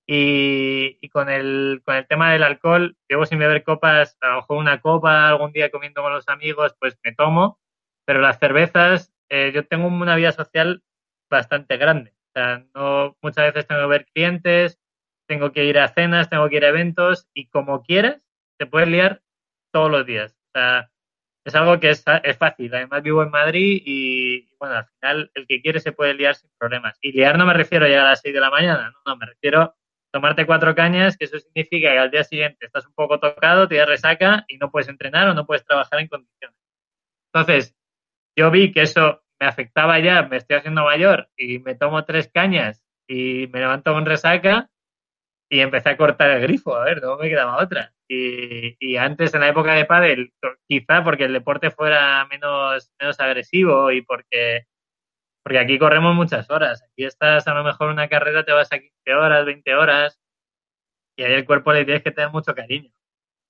[0.08, 4.58] Y, con, el, con el tema del alcohol, llevo sin beber copas, a lo mejor
[4.58, 7.60] una copa algún día comiendo con los amigos, pues me tomo,
[8.06, 10.84] pero las cervezas, eh, yo tengo una vida social
[11.28, 12.12] bastante grande.
[12.12, 14.80] O sea, no, muchas veces tengo que ver clientes,
[15.28, 18.22] tengo que ir a cenas, tengo que ir a eventos y como quieras,
[18.58, 19.22] te puedes liar
[19.72, 20.38] todos los días.
[21.46, 22.74] Es algo que es, es fácil.
[22.74, 26.50] Además vivo en Madrid y, bueno, al final el que quiere se puede liar sin
[26.58, 26.98] problemas.
[27.02, 29.18] Y liar no me refiero a llegar a las 6 de la mañana, no, no,
[29.18, 29.76] me refiero
[30.12, 33.76] tomarte cuatro cañas, que eso significa que al día siguiente estás un poco tocado, te
[33.76, 36.58] da resaca y no puedes entrenar o no puedes trabajar en condiciones.
[37.34, 37.76] Entonces,
[38.38, 42.30] yo vi que eso me afectaba ya, me estoy haciendo mayor y me tomo tres
[42.34, 44.70] cañas y me levanto con resaca
[45.50, 47.94] y empecé a cortar el grifo, a ver, no me quedaba otra.
[48.08, 50.34] Y, antes, en la época de pádel,
[50.68, 54.66] quizá porque el deporte fuera menos, menos agresivo y porque,
[55.44, 56.84] porque aquí corremos muchas horas.
[56.84, 60.20] Aquí estás a lo mejor una carrera, te vas a 15 horas, 20 horas
[61.18, 62.92] y ahí el cuerpo le tienes que tener mucho cariño.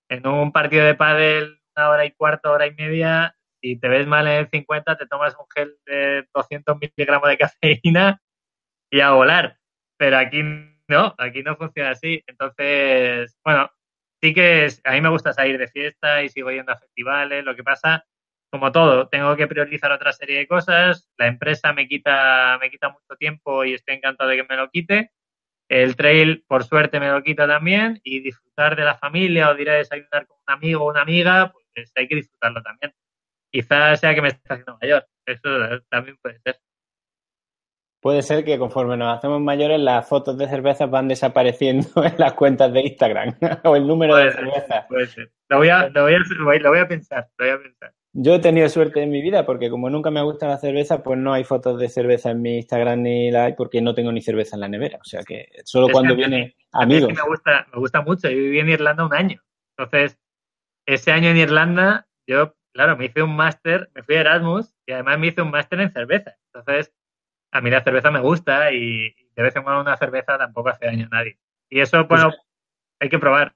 [0.09, 4.05] En un partido de pádel, una hora y cuarto, hora y media, si te ves
[4.05, 8.21] mal en el 50, te tomas un gel de 200 miligramos de cafeína
[8.91, 9.57] y a volar.
[9.97, 10.43] Pero aquí
[10.87, 12.23] no, aquí no funciona así.
[12.27, 13.71] Entonces, bueno,
[14.21, 17.43] sí que a mí me gusta salir de fiesta y sigo yendo a festivales.
[17.45, 18.05] Lo que pasa,
[18.51, 21.09] como todo, tengo que priorizar otra serie de cosas.
[21.17, 24.69] La empresa me quita, me quita mucho tiempo y estoy encantado de que me lo
[24.69, 25.11] quite.
[25.69, 27.99] El trail, por suerte, me lo quita también.
[28.03, 31.01] Y disfrutar de la familia o de ir a desayunar con un amigo o una
[31.01, 32.93] amiga, pues hay que disfrutarlo también.
[33.51, 35.07] Quizás sea que me está haciendo mayor.
[35.25, 36.59] Eso también puede ser
[38.05, 42.33] puede ser que conforme nos hacemos mayores las fotos de cervezas van desapareciendo en las
[42.33, 43.33] cuentas de Instagram
[43.63, 44.85] o el número de cervezas.
[44.87, 45.31] Puede ser.
[45.49, 47.93] Lo voy, a, lo, voy a, lo voy a pensar, lo voy a pensar.
[48.13, 51.17] Yo he tenido suerte en mi vida porque como nunca me gusta la cerveza, pues
[51.17, 54.21] no hay fotos de cerveza en mi Instagram ni la hay porque no tengo ni
[54.21, 54.99] cerveza en la nevera.
[55.01, 57.11] O sea que solo cuando viene amigos.
[57.11, 58.29] me gusta, me gusta mucho.
[58.29, 59.41] Yo viví en Irlanda un año.
[59.75, 60.15] Entonces,
[60.85, 64.91] ese año en Irlanda, yo, claro, me hice un máster, me fui a Erasmus y
[64.91, 66.35] además me hice un máster en cerveza.
[66.53, 66.93] Entonces,
[67.55, 70.87] a mí la cerveza me gusta y de vez en cuando una cerveza tampoco hace
[70.87, 71.37] daño a nadie.
[71.69, 72.31] Y eso, bueno,
[72.99, 73.53] hay que probar.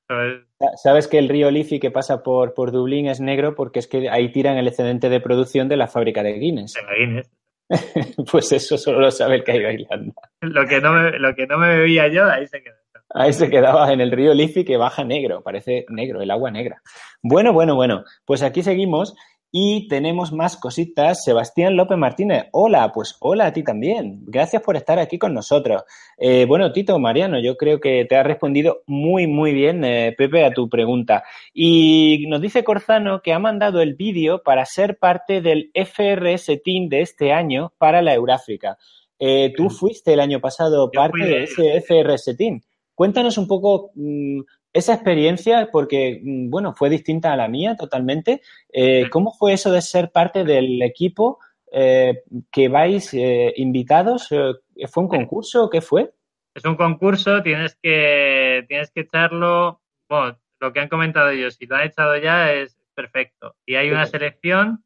[0.82, 4.10] Sabes que el río Liffey que pasa por, por Dublín es negro porque es que
[4.10, 6.74] ahí tiran el excedente de producción de la fábrica de Guinness.
[6.76, 7.32] De Guinness.
[8.32, 10.14] pues eso solo lo sabe el que ha ido a Irlanda.
[10.42, 12.76] Lo que no me, lo que no me bebía yo, ahí se quedó.
[13.12, 16.82] Ahí se quedaba en el río Liffey que baja negro, parece negro, el agua negra.
[17.22, 19.16] Bueno, bueno, bueno, pues aquí seguimos
[19.52, 21.24] y tenemos más cositas.
[21.24, 22.46] Sebastián López Martínez.
[22.52, 24.22] Hola, pues hola a ti también.
[24.26, 25.84] Gracias por estar aquí con nosotros.
[26.18, 30.46] Eh, bueno, Tito, Mariano, yo creo que te ha respondido muy, muy bien, eh, Pepe,
[30.46, 31.24] a tu pregunta.
[31.54, 36.90] Y nos dice Corzano que ha mandado el vídeo para ser parte del FRS Team
[36.90, 38.78] de este año para la Euráfrica.
[39.18, 42.62] Eh, tú fuiste el año pasado parte de ese FRS Team.
[42.96, 44.42] Cuéntanos un poco mm,
[44.74, 48.42] esa experiencia, porque, mm, bueno, fue distinta a la mía totalmente.
[48.72, 51.40] Eh, ¿Cómo fue eso de ser parte del equipo
[51.72, 54.28] eh, que vais eh, invitados?
[54.28, 56.12] ¿Fue un concurso o qué fue?
[56.56, 61.66] Es un concurso, tienes que, tienes que echarlo, bueno, lo que han comentado ellos, si
[61.66, 63.56] lo han echado ya es perfecto.
[63.66, 64.84] Y hay una selección,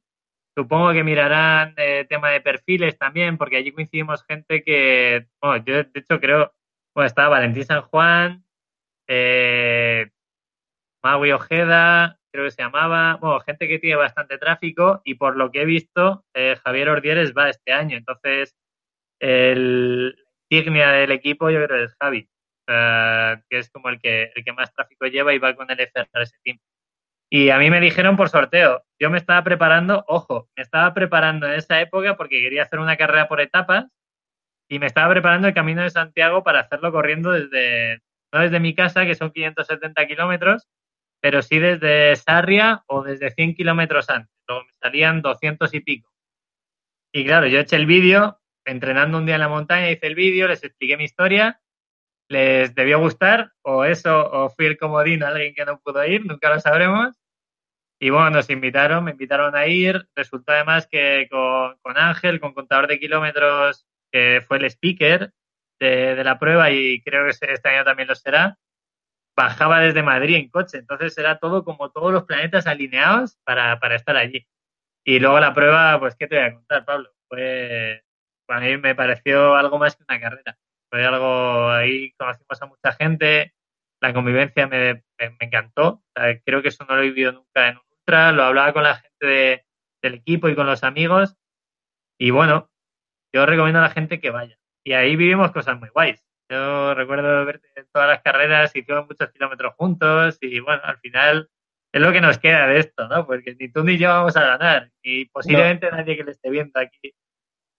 [0.55, 5.75] supongo que mirarán el tema de perfiles también, porque allí coincidimos gente que, bueno, yo
[5.75, 6.53] de hecho creo,
[6.93, 8.42] bueno, estaba Valentín San Juan,
[9.07, 10.09] eh,
[11.03, 15.51] Maui Ojeda, creo que se llamaba, bueno, gente que tiene bastante tráfico y por lo
[15.51, 18.55] que he visto, eh, Javier Ordieres va este año, entonces
[19.19, 20.15] el
[20.49, 22.29] insignia del equipo yo creo que es Javi,
[22.67, 26.33] que es como el que, el que más tráfico lleva y va con el FRS
[26.43, 26.59] Team.
[27.29, 31.47] Y a mí me dijeron por sorteo, yo me estaba preparando, ojo, me estaba preparando
[31.47, 33.87] en esa época porque quería hacer una carrera por etapas
[34.69, 38.01] y me estaba preparando el Camino de Santiago para hacerlo corriendo desde,
[38.33, 40.67] no desde mi casa, que son 570 kilómetros,
[41.21, 44.35] pero sí desde Sarria o desde 100 kilómetros antes.
[44.47, 46.11] Luego me salían 200 y pico.
[47.13, 50.47] Y claro, yo eché el vídeo, entrenando un día en la montaña, hice el vídeo,
[50.47, 51.61] les expliqué mi historia,
[52.27, 56.49] les debió gustar, o eso, o fui el comodín alguien que no pudo ir, nunca
[56.49, 57.15] lo sabremos.
[58.01, 60.09] Y bueno, nos invitaron, me invitaron a ir.
[60.15, 65.31] Resultó además que con, con Ángel, con contador de kilómetros, que fue el speaker,
[65.79, 68.57] de, la prueba y creo que este año también lo será,
[69.35, 70.77] bajaba desde Madrid en coche.
[70.77, 74.47] Entonces era todo como todos los planetas alineados para, para estar allí.
[75.05, 77.09] Y luego la prueba, pues, ¿qué te voy a contar, Pablo?
[77.27, 78.03] Fue,
[78.45, 80.57] para mí me pareció algo más que una carrera.
[80.89, 83.53] Fue algo, ahí conocimos a mucha gente,
[83.99, 86.03] la convivencia me, me, encantó.
[86.45, 88.95] creo que eso no lo he vivido nunca en un ultra, lo hablaba con la
[88.97, 89.65] gente
[90.01, 91.35] del equipo y con los amigos.
[92.19, 92.69] Y bueno,
[93.33, 96.23] yo recomiendo a la gente que vaya y ahí vivimos cosas muy guays.
[96.49, 101.49] Yo recuerdo verte en todas las carreras, hicimos muchos kilómetros juntos y bueno, al final
[101.91, 103.25] es lo que nos queda de esto, ¿no?
[103.25, 106.79] Porque ni tú ni yo vamos a ganar y posiblemente nadie que le esté viendo
[106.79, 107.13] aquí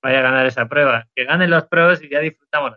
[0.03, 1.09] vaya a ganar esa prueba.
[1.15, 2.73] Que ganen los pros y ya disfrutamos.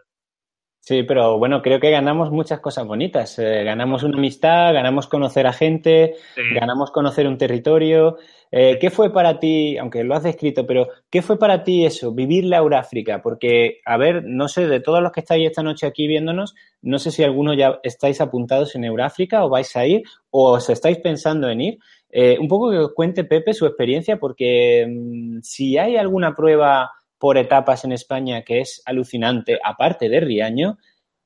[0.88, 3.38] Sí, pero bueno, creo que ganamos muchas cosas bonitas.
[3.40, 6.16] Eh, ganamos una amistad, ganamos conocer a gente,
[6.56, 8.16] ganamos conocer un territorio.
[8.54, 12.14] Eh, ¿Qué fue para ti, aunque lo has descrito, pero qué fue para ti eso,
[12.14, 13.22] vivir la Euráfrica?
[13.22, 17.00] Porque, a ver, no sé, de todos los que estáis esta noche aquí viéndonos, no
[17.00, 21.00] sé si algunos ya estáis apuntados en Euráfrica o vais a ir o os estáis
[21.00, 21.80] pensando en ir.
[22.10, 26.92] Eh, un poco que os cuente Pepe su experiencia, porque mm, si hay alguna prueba
[27.18, 30.78] por etapas en España que es alucinante, aparte de Riaño,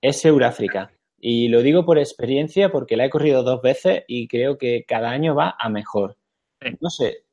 [0.01, 0.91] es Euráfrica.
[1.19, 5.11] Y lo digo por experiencia porque la he corrido dos veces y creo que cada
[5.11, 6.17] año va a mejor.
[6.79, 7.25] No sé.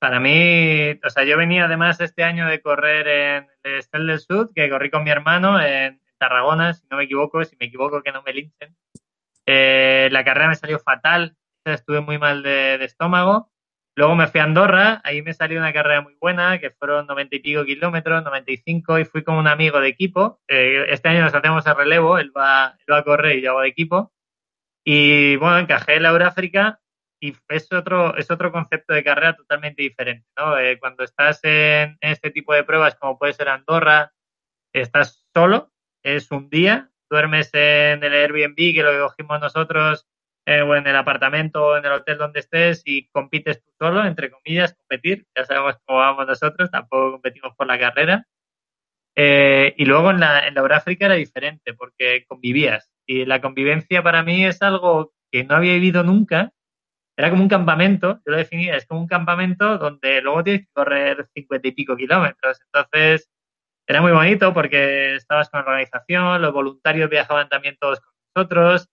[0.00, 4.18] Para mí, o sea, yo venía además este año de correr en el Estel del
[4.18, 8.02] Sud, que corrí con mi hermano en Tarragona, si no me equivoco, si me equivoco
[8.02, 8.74] que no me linchen.
[9.46, 13.49] Eh, la carrera me salió fatal, estuve muy mal de estómago
[13.96, 17.36] Luego me fui a Andorra, ahí me salió una carrera muy buena, que fueron noventa
[17.36, 20.40] y pico kilómetros, 95, y fui con un amigo de equipo.
[20.48, 23.68] Eh, este año nos hacemos el relevo, él va, a correr y yo hago de
[23.68, 24.12] equipo.
[24.84, 26.80] Y bueno, encajé en la Euráfrica
[27.20, 30.26] y es otro, es otro concepto de carrera totalmente diferente.
[30.60, 34.12] Eh, cuando estás en, este tipo de pruebas, como puede ser Andorra,
[34.72, 35.72] estás solo,
[36.02, 40.06] es un día, duermes en el Airbnb, que lo cogimos nosotros
[40.46, 44.04] eh, o en el apartamento o en el hotel donde estés y compites tú solo,
[44.04, 45.26] entre comillas, competir.
[45.36, 48.26] Ya sabemos cómo vamos nosotros, tampoco competimos por la carrera.
[49.16, 52.90] Eh, y luego en la, en la Euráfrica era diferente porque convivías.
[53.06, 56.52] Y la convivencia para mí es algo que no había vivido nunca.
[57.16, 60.72] Era como un campamento, yo lo definía, es como un campamento donde luego tienes que
[60.72, 62.60] correr cincuenta y pico kilómetros.
[62.64, 63.30] Entonces,
[63.86, 68.88] era muy bonito porque estabas con la organización, los voluntarios viajaban también todos con nosotros,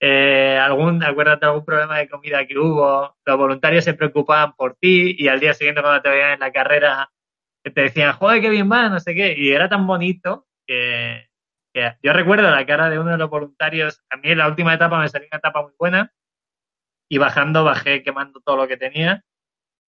[0.00, 5.16] eh, algún, acuérdate algún problema de comida que hubo, los voluntarios se preocupaban por ti
[5.18, 7.10] y al día siguiente cuando te veían en la carrera
[7.62, 11.28] te decían, joder, qué bien va, no sé qué, y era tan bonito que,
[12.02, 14.98] yo recuerdo la cara de uno de los voluntarios, a mí en la última etapa
[14.98, 16.12] me salió una etapa muy buena
[17.10, 19.24] y bajando bajé quemando todo lo que tenía.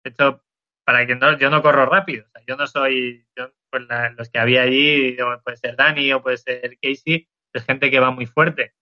[0.03, 0.43] De hecho,
[0.85, 3.27] para que no, yo no corro rápido, yo no soy,
[3.71, 3.83] pues
[4.17, 8.11] los que había allí, puede ser Dani o puede ser Casey, es gente que va
[8.11, 8.75] muy fuerte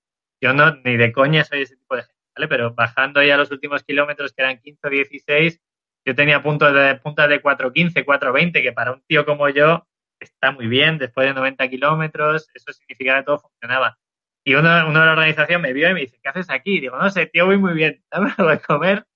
[0.43, 2.49] yo no, ni de coña soy ese tipo de gente, ¿vale?
[2.49, 5.61] Pero bajando ya los últimos kilómetros, que eran 15 o 16,
[6.05, 9.87] yo tenía puntos de, puntas de 4.15, 4.20, que para un tío como yo
[10.19, 13.99] está muy bien, después de 90 kilómetros, eso significaba que todo funcionaba.
[14.45, 16.81] Y uno, de la organización me vio y me dice, ¿qué haces aquí?
[16.81, 19.07] digo, no sé, tío, voy muy bien, dame algo de comer.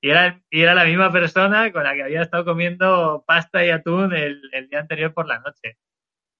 [0.00, 3.70] Y era, y era la misma persona con la que había estado comiendo pasta y
[3.70, 5.76] atún el, el día anterior por la noche.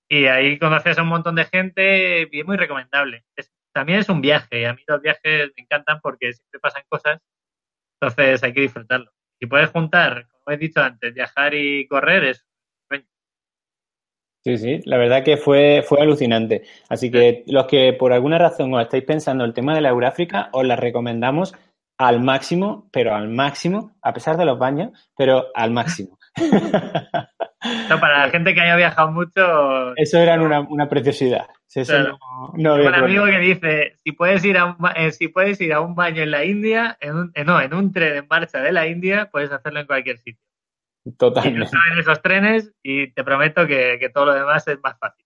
[0.09, 3.24] Y ahí conoces a un montón de gente y es muy recomendable.
[3.36, 6.83] Es también es un viaje y a mí los viajes me encantan porque siempre pasan
[6.89, 7.20] cosas,
[8.01, 9.12] entonces hay que disfrutarlo.
[9.39, 12.45] Si puedes juntar, como he dicho antes, viajar y correr es
[14.45, 16.62] Sí, sí, la verdad que fue, fue alucinante.
[16.89, 20.49] Así que los que por alguna razón os estáis pensando el tema de la Euráfrica,
[20.53, 21.55] os la recomendamos
[21.99, 26.18] al máximo, pero al máximo, a pesar de los baños, pero al máximo.
[27.89, 29.95] No, para la gente que haya viajado mucho.
[29.97, 31.49] Eso era una, una preciosidad.
[32.54, 35.80] No, un amigo que dice: si puedes, ir a un, eh, si puedes ir a
[35.80, 38.72] un baño en la India, en un, eh, no, en un tren en marcha de
[38.72, 40.42] la India, puedes hacerlo en cualquier sitio.
[41.18, 41.70] Totalmente.
[41.72, 45.24] Y en esos trenes y te prometo que, que todo lo demás es más fácil.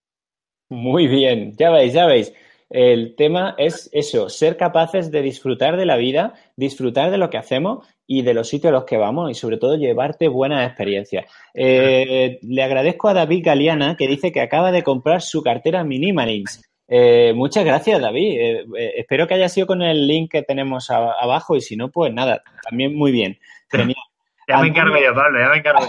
[0.69, 2.33] Muy bien, ya veis, ya veis.
[2.71, 7.37] El tema es eso, ser capaces de disfrutar de la vida, disfrutar de lo que
[7.37, 11.25] hacemos y de los sitios a los que vamos y sobre todo llevarte buenas experiencias.
[11.55, 16.63] Eh, le agradezco a David Galeana que dice que acaba de comprar su cartera Minimalins.
[16.89, 18.39] Eh, muchas gracias, David.
[18.39, 22.13] Eh, espero que haya sido con el link que tenemos abajo y si no, pues
[22.13, 23.39] nada, también muy bien.
[23.71, 23.97] Genial.
[24.49, 25.87] Ya me encargo yo, Pablo, ya me encargo.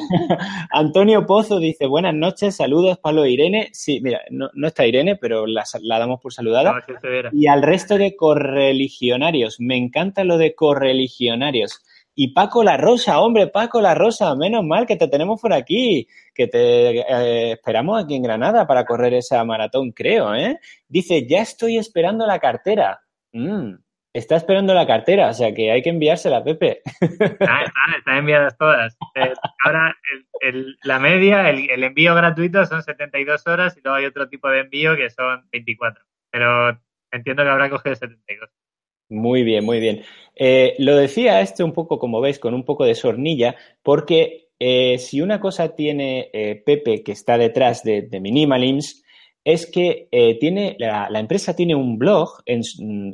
[0.72, 3.70] Antonio Pozo dice, buenas noches, saludos, Pablo e Irene.
[3.74, 6.86] Sí, mira, no, está Irene, pero la, damos por saludada.
[7.32, 11.84] y al resto de correligionarios, me encanta lo de correligionarios.
[12.16, 16.08] Y Paco La Rosa, hombre, Paco La Rosa, menos mal que te tenemos por aquí,
[16.34, 20.60] que te eh, esperamos aquí en Granada para correr esa maratón, creo, ¿eh?
[20.88, 23.02] Dice, ya estoy esperando la cartera.
[23.32, 23.76] Mm,
[24.14, 26.82] está esperando la cartera, o sea que hay que enviársela, Pepe.
[27.42, 27.64] Ah,
[27.98, 28.96] están, enviadas todas.
[29.16, 29.34] Eh,
[29.64, 29.96] ahora,
[30.84, 34.96] la media, el, envío gratuito son 72 horas y luego hay otro tipo de envío
[34.96, 36.04] que son 24.
[36.30, 36.80] Pero
[37.12, 38.50] entiendo que habrá cogido 72.
[39.10, 40.04] Muy bien, muy bien.
[40.36, 44.98] Eh, lo decía esto un poco, como veis, con un poco de sornilla, porque eh,
[44.98, 46.30] si una cosa tiene
[46.66, 49.04] Pepe que está detrás de, Minimalims,
[49.44, 52.62] es que eh, tiene, la, empresa tiene un blog en,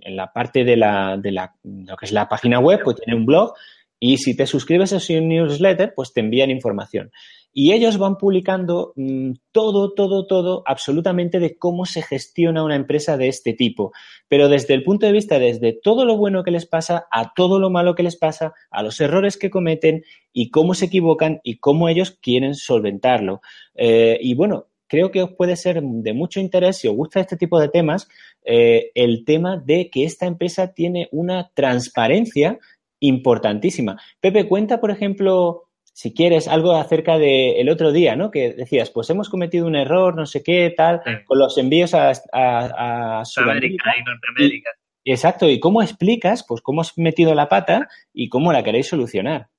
[0.05, 3.25] la parte de, la, de la, lo que es la página web, pues tiene un
[3.25, 3.53] blog
[3.99, 7.11] y si te suscribes a su newsletter, pues te envían información.
[7.53, 13.17] Y ellos van publicando mm, todo, todo, todo, absolutamente de cómo se gestiona una empresa
[13.17, 13.91] de este tipo.
[14.27, 17.59] Pero desde el punto de vista, desde todo lo bueno que les pasa, a todo
[17.59, 21.57] lo malo que les pasa, a los errores que cometen y cómo se equivocan y
[21.57, 23.41] cómo ellos quieren solventarlo.
[23.75, 27.37] Eh, y bueno, creo que os puede ser de mucho interés, si os gusta este
[27.37, 28.07] tipo de temas,
[28.43, 32.59] eh, el tema de que esta empresa tiene una transparencia
[32.99, 33.97] importantísima.
[34.19, 35.68] Pepe, cuenta, por ejemplo,
[35.99, 38.31] si quieres, algo acerca del otro día, ¿no?
[38.31, 42.13] Que decías, pues hemos cometido un error, no sé qué, tal, con los envíos a,
[42.31, 44.69] a, Sudamérica y Norteamérica.
[45.03, 49.49] exacto, ¿y cómo explicas, pues, cómo has metido la pata y cómo la queréis solucionar?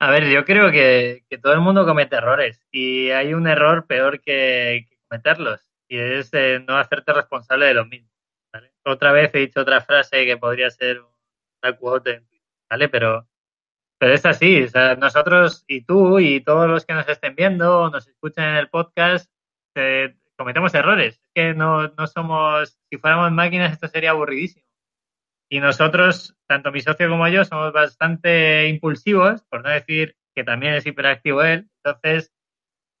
[0.00, 4.20] A ver, yo creo que, todo el mundo comete errores y hay un error peor
[4.20, 6.32] que, cometerlos y es
[6.66, 8.10] no hacerte responsable de los mismos.
[8.84, 11.02] Otra vez he dicho otra frase que podría ser
[11.62, 12.24] una quote,
[12.68, 12.88] ¿vale?
[12.88, 13.28] Pero
[13.98, 17.80] pero es así, o sea, nosotros y tú y todos los que nos estén viendo
[17.80, 19.30] o nos escuchen en el podcast,
[19.74, 21.14] eh, cometemos errores.
[21.14, 24.66] Es que no, no somos, si fuéramos máquinas esto sería aburridísimo.
[25.48, 30.74] Y nosotros, tanto mi socio como yo, somos bastante impulsivos, por no decir que también
[30.74, 31.70] es hiperactivo él.
[31.82, 32.34] Entonces,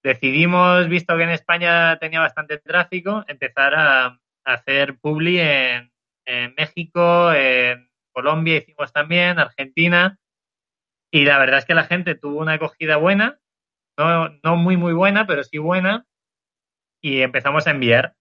[0.02, 5.92] decidimos, visto que en España tenía bastante tráfico, empezar a, hacer publi en,
[6.24, 10.20] en México, en Colombia hicimos también, Argentina
[11.16, 13.40] y la verdad es que la gente tuvo una acogida buena,
[13.96, 16.04] no, no muy, muy buena, pero sí buena,
[17.02, 18.14] y empezamos a enviar.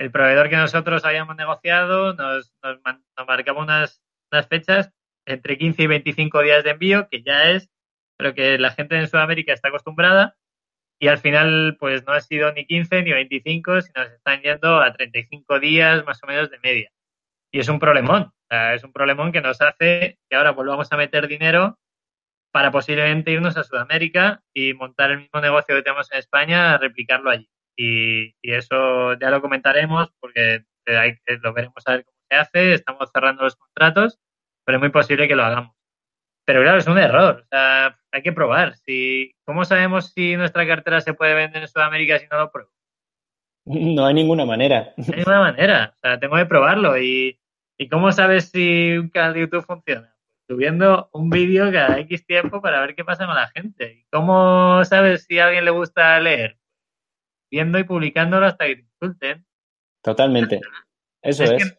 [0.00, 2.80] El proveedor que nosotros habíamos negociado nos, nos,
[3.28, 4.90] marcaba unas, unas fechas
[5.24, 7.70] entre 15 y 25 días de envío, que ya es,
[8.18, 10.34] pero que la gente en Sudamérica está acostumbrada,
[10.98, 14.80] y al final pues no ha sido ni 15 ni 25, sino se están yendo
[14.80, 16.90] a 35 días más o menos de media.
[17.52, 21.28] Y es un problemón, es un problemón que nos hace que ahora volvamos a meter
[21.28, 21.78] dinero
[22.52, 27.30] para posiblemente irnos a Sudamérica y montar el mismo negocio que tenemos en España, replicarlo
[27.30, 27.50] allí.
[27.76, 33.10] Y, eso ya lo comentaremos porque hay, lo veremos a ver cómo se hace, estamos
[33.12, 34.20] cerrando los contratos,
[34.64, 35.74] pero es muy posible que lo hagamos.
[36.44, 38.76] Pero claro, es un error, o sea, hay que probar.
[38.76, 42.70] Si, ¿Cómo sabemos si nuestra cartera se puede vender en Sudamérica si no lo pruebo?
[43.64, 44.92] No hay ninguna manera.
[44.96, 46.98] No hay ninguna manera, o sea, tengo que probarlo.
[46.98, 47.40] ¿Y,
[47.78, 50.11] y cómo sabes si un canal de YouTube funciona?
[50.52, 53.94] Subiendo un vídeo cada X tiempo para ver qué pasa con la gente.
[53.94, 56.58] ¿Y cómo sabes si a alguien le gusta leer?
[57.50, 59.46] Viendo y publicándolo hasta que te insulten.
[60.02, 60.60] Totalmente.
[61.22, 61.78] Eso es.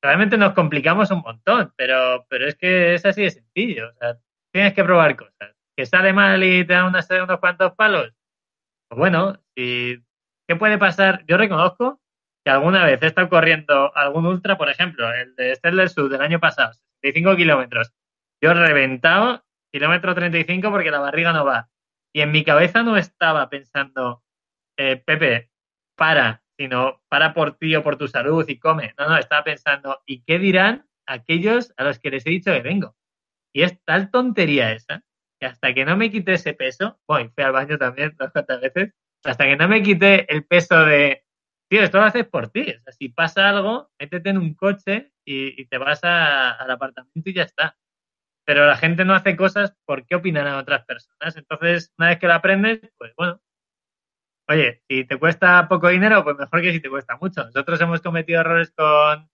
[0.00, 3.90] realmente nos complicamos un montón, pero, pero es que es así de sencillo.
[3.90, 4.18] O sea,
[4.52, 5.54] tienes que probar cosas.
[5.76, 8.10] ¿Que sale mal y te dan unos cuantos palos?
[8.88, 10.02] Pues bueno, si,
[10.48, 11.24] ¿qué puede pasar?
[11.26, 12.00] Yo reconozco
[12.42, 16.10] que alguna vez he estado corriendo algún ultra, por ejemplo, el de Estel del Sur
[16.10, 16.72] del año pasado,
[17.02, 17.92] 35 kilómetros.
[18.40, 21.68] Yo reventado, kilómetro 35 porque la barriga no va.
[22.14, 24.22] Y en mi cabeza no estaba pensando,
[24.76, 25.50] eh, Pepe,
[25.96, 28.94] para, sino para por ti o por tu salud y come.
[28.98, 32.62] No, no, estaba pensando, ¿y qué dirán aquellos a los que les he dicho que
[32.62, 32.96] vengo?
[33.52, 35.02] Y es tal tontería esa,
[35.40, 38.60] que hasta que no me quité ese peso, voy, fui al baño también dos cuantas
[38.60, 38.94] veces,
[39.24, 41.24] hasta que no me quité el peso de,
[41.68, 42.62] tío, esto lo haces por ti.
[42.62, 47.34] O sea, si pasa algo, métete en un coche y, te vas al apartamento y
[47.34, 47.76] ya está.
[48.44, 51.36] Pero la gente no hace cosas porque a otras personas.
[51.36, 53.40] Entonces, una vez que lo aprendes, pues bueno.
[54.48, 57.44] Oye, si te cuesta poco dinero, pues mejor que si te cuesta mucho.
[57.44, 59.30] Nosotros hemos cometido errores con,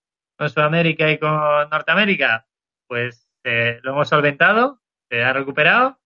[0.49, 2.47] Sudamérica y con Norteamérica.
[2.87, 4.81] Pues eh, lo hemos solventado,
[5.11, 5.99] se ha recuperado.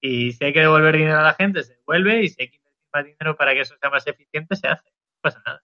[0.00, 2.22] Y si hay que devolver dinero a la gente, se devuelve.
[2.22, 4.94] Y si hay que invertir más dinero para que eso sea más eficiente, se hace
[5.24, 5.62] pasa nada.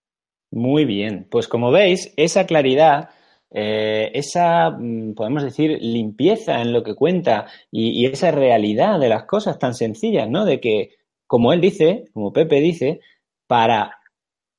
[0.51, 3.11] Muy bien, pues como veis, esa claridad,
[3.53, 9.25] eh, esa, mm, podemos decir, limpieza en lo que cuenta y, esa realidad de las
[9.25, 10.45] cosas tan sencillas, ¿no?
[10.45, 10.97] De que,
[11.27, 13.01] como él dice, como Pepe dice,
[13.47, 13.99] para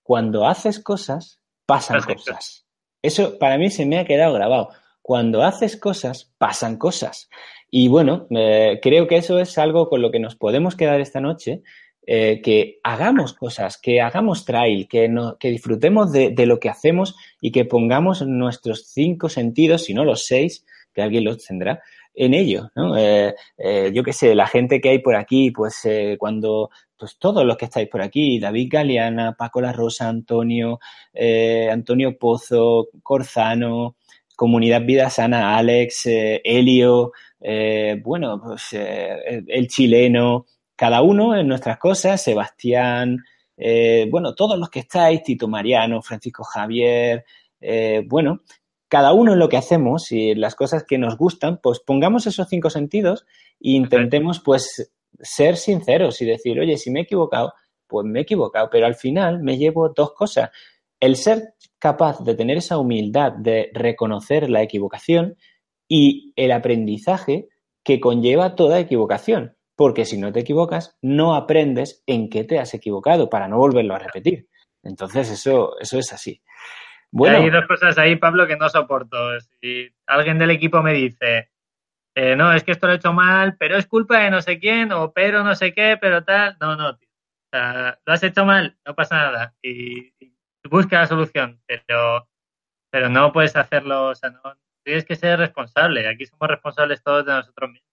[0.04, 2.66] cuando haces cosas, pasan cosas.
[3.02, 4.70] Eso para mí se me ha quedado grabado.
[5.02, 7.30] Cuando haces cosas, pasan cosas.
[7.70, 11.22] Y bueno, eh, creo que eso es algo con lo que nos podemos quedar esta
[11.22, 11.64] noche
[12.08, 17.16] eh, que hagamos cosas, que hagamos trail, que, no, que disfrutemos de, lo que hacemos
[17.39, 21.80] y que pongamos nuestros cinco sentidos, si no los seis, que alguien los tendrá,
[22.16, 22.72] en ello.
[22.76, 22.97] ¿no?
[22.97, 25.88] Eh, eh, yo qué sé, la gente que hay por aquí, pues
[26.18, 30.80] cuando, pues todos los que estáis por aquí, David Galeana, Paco La Rosa, Antonio,
[31.72, 33.95] Antonio Pozo, Corzano,
[34.36, 37.12] Comunidad Vida Sana, Alex, Helio,
[38.04, 40.47] bueno, pues el chileno,
[40.82, 43.23] cada uno en nuestras cosas, Sebastián,
[43.55, 47.23] eh, bueno, todos los que estáis, Tito Mariano, Francisco Javier,
[47.59, 48.41] eh, bueno,
[48.88, 52.25] cada uno en lo que hacemos y en las cosas que nos gustan, pues pongamos
[52.25, 53.27] esos cinco sentidos
[53.59, 57.53] e intentemos pues ser sinceros y decir, oye, si me he equivocado,
[57.86, 60.49] pues me he equivocado, pero al final me llevo dos cosas.
[60.99, 65.38] El ser capaz de tener esa humildad de reconocer la equivocación
[65.88, 67.49] y el aprendizaje
[67.84, 72.71] que conlleva toda equivocación, porque si no te equivocas, no aprendes en qué te has
[72.75, 74.47] equivocado para no volverlo a repetir.
[74.84, 76.39] Entonces, eso, eso es así.
[77.09, 77.38] Bueno.
[77.38, 79.17] Hay dos cosas ahí, Pablo, que no soporto.
[79.59, 81.49] Si alguien del equipo me dice,
[82.13, 84.59] eh, no, es que esto lo he hecho mal, pero es culpa de no sé
[84.59, 86.57] quién, o pero no sé qué, pero tal.
[86.61, 87.09] No, no, tío.
[87.09, 89.55] O sea, lo has hecho mal, no pasa nada.
[89.63, 90.13] Y,
[90.69, 92.27] busca la solución, pero,
[92.91, 94.41] pero no puedes hacerlo, o sea, no,
[94.84, 96.07] tienes que ser responsable.
[96.07, 97.91] Aquí somos responsables todos de nosotros mismos.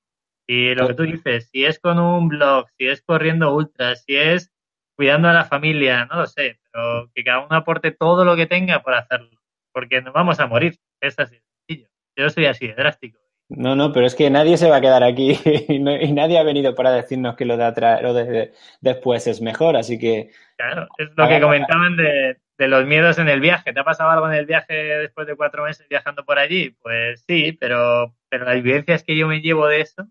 [0.50, 4.16] Y lo que tú dices, si es con un blog, si es corriendo ultra, si
[4.16, 4.50] es
[4.96, 8.46] cuidando a la familia, no lo sé, pero que cada uno aporte todo lo que
[8.46, 9.38] tenga por hacerlo,
[9.72, 10.78] porque nos vamos a morir.
[11.02, 11.36] Es así
[11.66, 11.90] sencillo.
[12.16, 13.20] Yo soy así, drástico.
[13.50, 15.38] No, no, pero es que nadie se va a quedar aquí
[15.68, 19.76] y, nadie ha venido para decirnos que lo de atrás, lo de, después es mejor,
[19.76, 20.30] así que.
[20.56, 23.74] Claro, es lo que comentaban de, los miedos en el viaje.
[23.74, 26.70] ¿Te ha pasado algo en el viaje después de cuatro meses viajando por allí?
[26.82, 30.08] Pues sí, pero, pero las vivencias que yo me llevo de eso,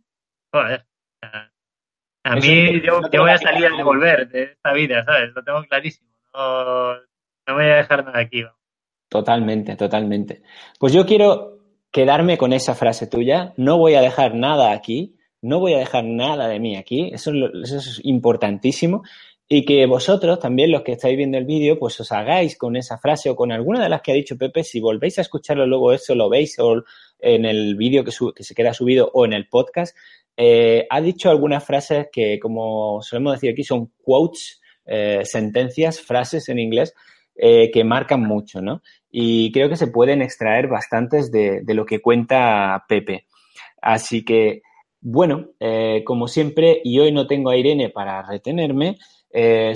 [0.51, 0.85] joder.
[2.23, 5.31] A mí, yo, voy a salir a volver de esta vida, ¿sabes?
[5.33, 6.09] Lo tengo clarísimo.
[6.33, 8.43] No, no voy a dejar nada aquí.
[9.09, 10.41] Totalmente, totalmente.
[10.77, 11.57] Pues yo quiero
[11.91, 16.03] quedarme con esa frase tuya, no voy a dejar nada aquí, no voy a dejar
[16.03, 17.31] nada de mí aquí, eso,
[17.63, 19.03] es importantísimo,
[19.47, 22.97] y que vosotros también, los que estáis viendo el vídeo, pues os hagáis con esa
[22.97, 25.93] frase o con alguna de las que ha dicho Pepe, si volvéis a escucharlo luego
[25.93, 26.83] eso lo veis o
[27.19, 29.95] en el vídeo que, que, se queda subido o en el podcast,
[30.37, 36.47] eh, ha dicho algunas frases que, como solemos decir aquí, son quotes, eh, sentencias, frases
[36.49, 36.93] en inglés,
[37.35, 38.81] eh, que marcan mucho, ¿no?
[39.09, 43.25] Y creo que se pueden extraer bastantes de, lo que cuenta Pepe.
[43.81, 44.61] Así que,
[45.01, 45.49] bueno,
[46.05, 48.97] como siempre, y hoy no tengo a Irene para retenerme,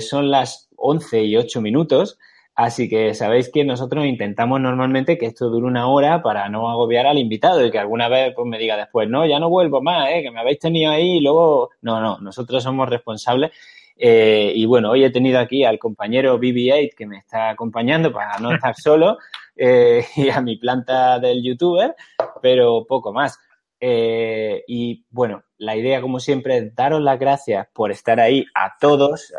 [0.00, 2.18] son las 11 y 8 minutos.
[2.62, 7.08] Así que sabéis que nosotros intentamos normalmente que esto dure una hora para no agobiar
[7.08, 10.06] al invitado y que alguna vez pues, me diga después, no, ya no vuelvo más,
[10.22, 13.50] que me habéis tenido ahí y luego, no, no, nosotros somos responsables
[13.96, 18.38] eh, y bueno, hoy he tenido aquí al compañero BB8 que me está acompañando para
[18.38, 19.18] no estar solo
[19.56, 21.96] eh, y a mi planta del youtuber,
[22.40, 23.40] pero poco más.
[23.84, 28.74] Eh, y bueno, la idea, como siempre, es daros las gracias por estar ahí a
[28.80, 29.32] todos.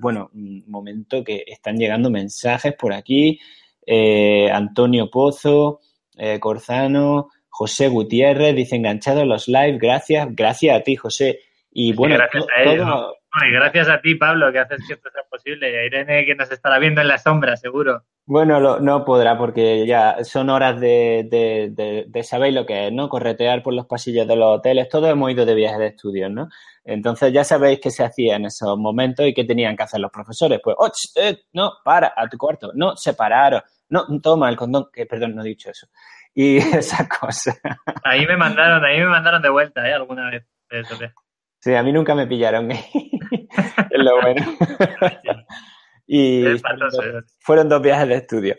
[0.00, 3.40] bueno, un momento que están llegando mensajes por aquí.
[4.52, 5.80] Antonio Pozo,
[6.38, 9.78] Corzano, José Gutiérrez, dice enganchado los live.
[9.78, 11.40] Gracias, gracias a ti, José.
[11.72, 12.46] Y bueno, gracias
[12.84, 15.70] a y gracias a ti, Pablo, que haces que esto sea posible.
[15.70, 18.04] Y a Irene, que nos estará viendo en la sombra, seguro.
[18.26, 23.08] Bueno, no podrá porque ya son horas de, de, de, sabéis lo que es, ¿no?
[23.08, 24.88] Corretear por los pasillos de los hoteles.
[24.88, 26.48] Todos hemos ido de viaje de estudios, ¿no?
[26.84, 30.10] Entonces ya sabéis qué se hacía en esos momentos y qué tenían que hacer los
[30.10, 30.60] profesores.
[30.62, 32.70] Pues, oh, eh, no, para, a tu cuarto.
[32.74, 33.62] No, separaros.
[33.88, 34.88] No, toma el condón.
[34.92, 35.86] Que, perdón, no he dicho eso.
[36.34, 37.60] Y esas cosas.
[38.04, 39.94] Ahí me mandaron, ahí me mandaron de vuelta, ¿eh?
[39.94, 40.46] Alguna vez.
[41.68, 42.70] Sí, a mí nunca me pillaron.
[42.70, 42.80] es
[43.92, 44.42] lo bueno.
[46.06, 46.44] y
[47.40, 48.56] fueron dos, viajes de estudio.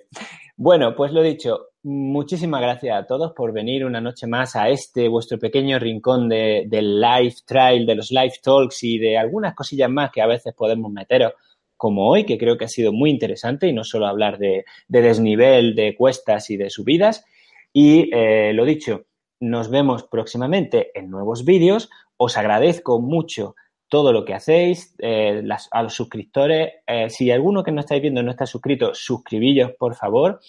[0.55, 5.07] Bueno, pues lo dicho, muchísimas gracias a todos por venir una noche más a este
[5.07, 9.89] vuestro pequeño rincón de, del live trial, de los live talks y de algunas cosillas
[9.89, 11.33] más que a veces podemos meteros,
[11.77, 15.73] como hoy, que creo que ha sido muy interesante y no solo hablar de, desnivel,
[15.73, 17.25] de cuestas y de subidas.
[17.73, 19.07] Y eh, lo dicho,
[19.39, 21.89] nos vemos próximamente en nuevos vídeos.
[22.17, 23.55] Os agradezco mucho
[23.89, 26.73] todo lo que hacéis, eh, a los suscriptores.
[26.85, 30.39] Eh, si alguno que no estáis viendo no está suscrito, suscribillos, por favor.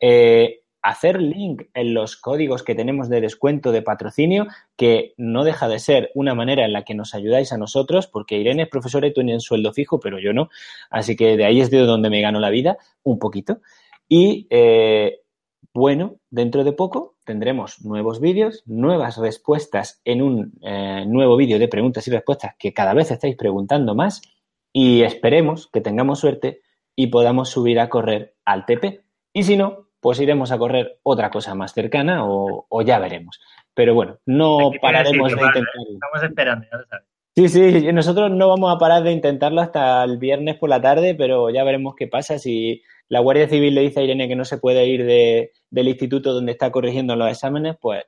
[0.00, 4.46] Eh, hacer link en los códigos que tenemos de descuento de patrocinio,
[4.76, 8.38] que no deja de ser una manera en la que nos ayudáis a nosotros, porque
[8.38, 10.48] Irene es profesora y tiene un sueldo fijo, pero yo no.
[10.90, 13.60] Así que de ahí es de donde me gano la vida, un poquito.
[14.08, 14.48] Y
[15.74, 21.68] bueno, dentro de poco tendremos nuevos vídeos, nuevas respuestas en un eh, nuevo vídeo de
[21.68, 24.22] preguntas y respuestas que cada vez estáis preguntando más
[24.72, 26.62] y esperemos que tengamos suerte
[26.96, 29.02] y podamos subir a correr al TP.
[29.34, 33.38] Y si no, pues iremos a correr otra cosa más cercana o, ya veremos.
[33.74, 35.92] Pero bueno, no pararemos de intentarlo.
[35.92, 37.06] Estamos esperando, ya lo sabes.
[37.36, 41.14] Sí, sí, nosotros no vamos a parar de intentarlo hasta el viernes por la tarde,
[41.14, 44.44] pero ya veremos qué pasa si la Guardia Civil le dice a Irene que no
[44.44, 45.04] se puede ir
[45.70, 48.04] del instituto donde está corrigiendo los exámenes, pues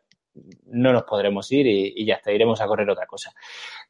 [0.67, 3.33] no nos podremos ir y, ya está, iremos a correr otra cosa.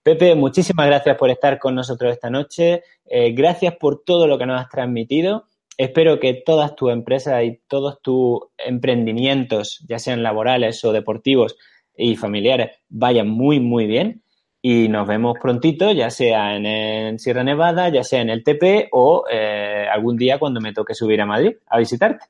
[0.03, 2.82] Pepe, muchísimas gracias por estar con nosotros esta noche.
[3.05, 5.47] Eh, gracias por todo lo que nos has transmitido.
[5.77, 11.57] Espero que todas tus empresas y todos tus emprendimientos, ya sean laborales o deportivos
[11.97, 14.23] y familiares, vayan muy, muy bien.
[14.62, 19.24] Y nos vemos prontito, ya sea en, Sierra Nevada, ya sea en el TP o
[19.31, 22.27] eh, algún día cuando me toque subir a Madrid a visitarte.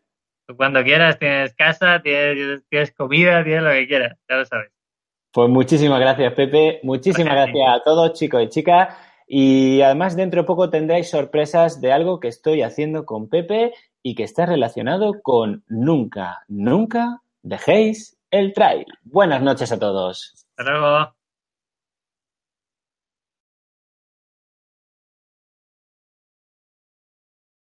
[0.47, 4.70] Tú cuando quieras, tienes casa, tienes, tienes comida, tienes lo que quieras, ya lo sabes.
[5.32, 6.81] Pues muchísimas gracias, Pepe.
[6.82, 8.97] Muchísimas gracias a todos, chicos y chicas.
[9.28, 14.16] Y además, dentro de poco tendréis sorpresas de algo que estoy haciendo con Pepe y
[14.16, 18.86] que está relacionado con nunca, nunca dejéis el trail.
[19.05, 20.47] Buenas noches a todos.
[20.57, 21.19] Hasta luego.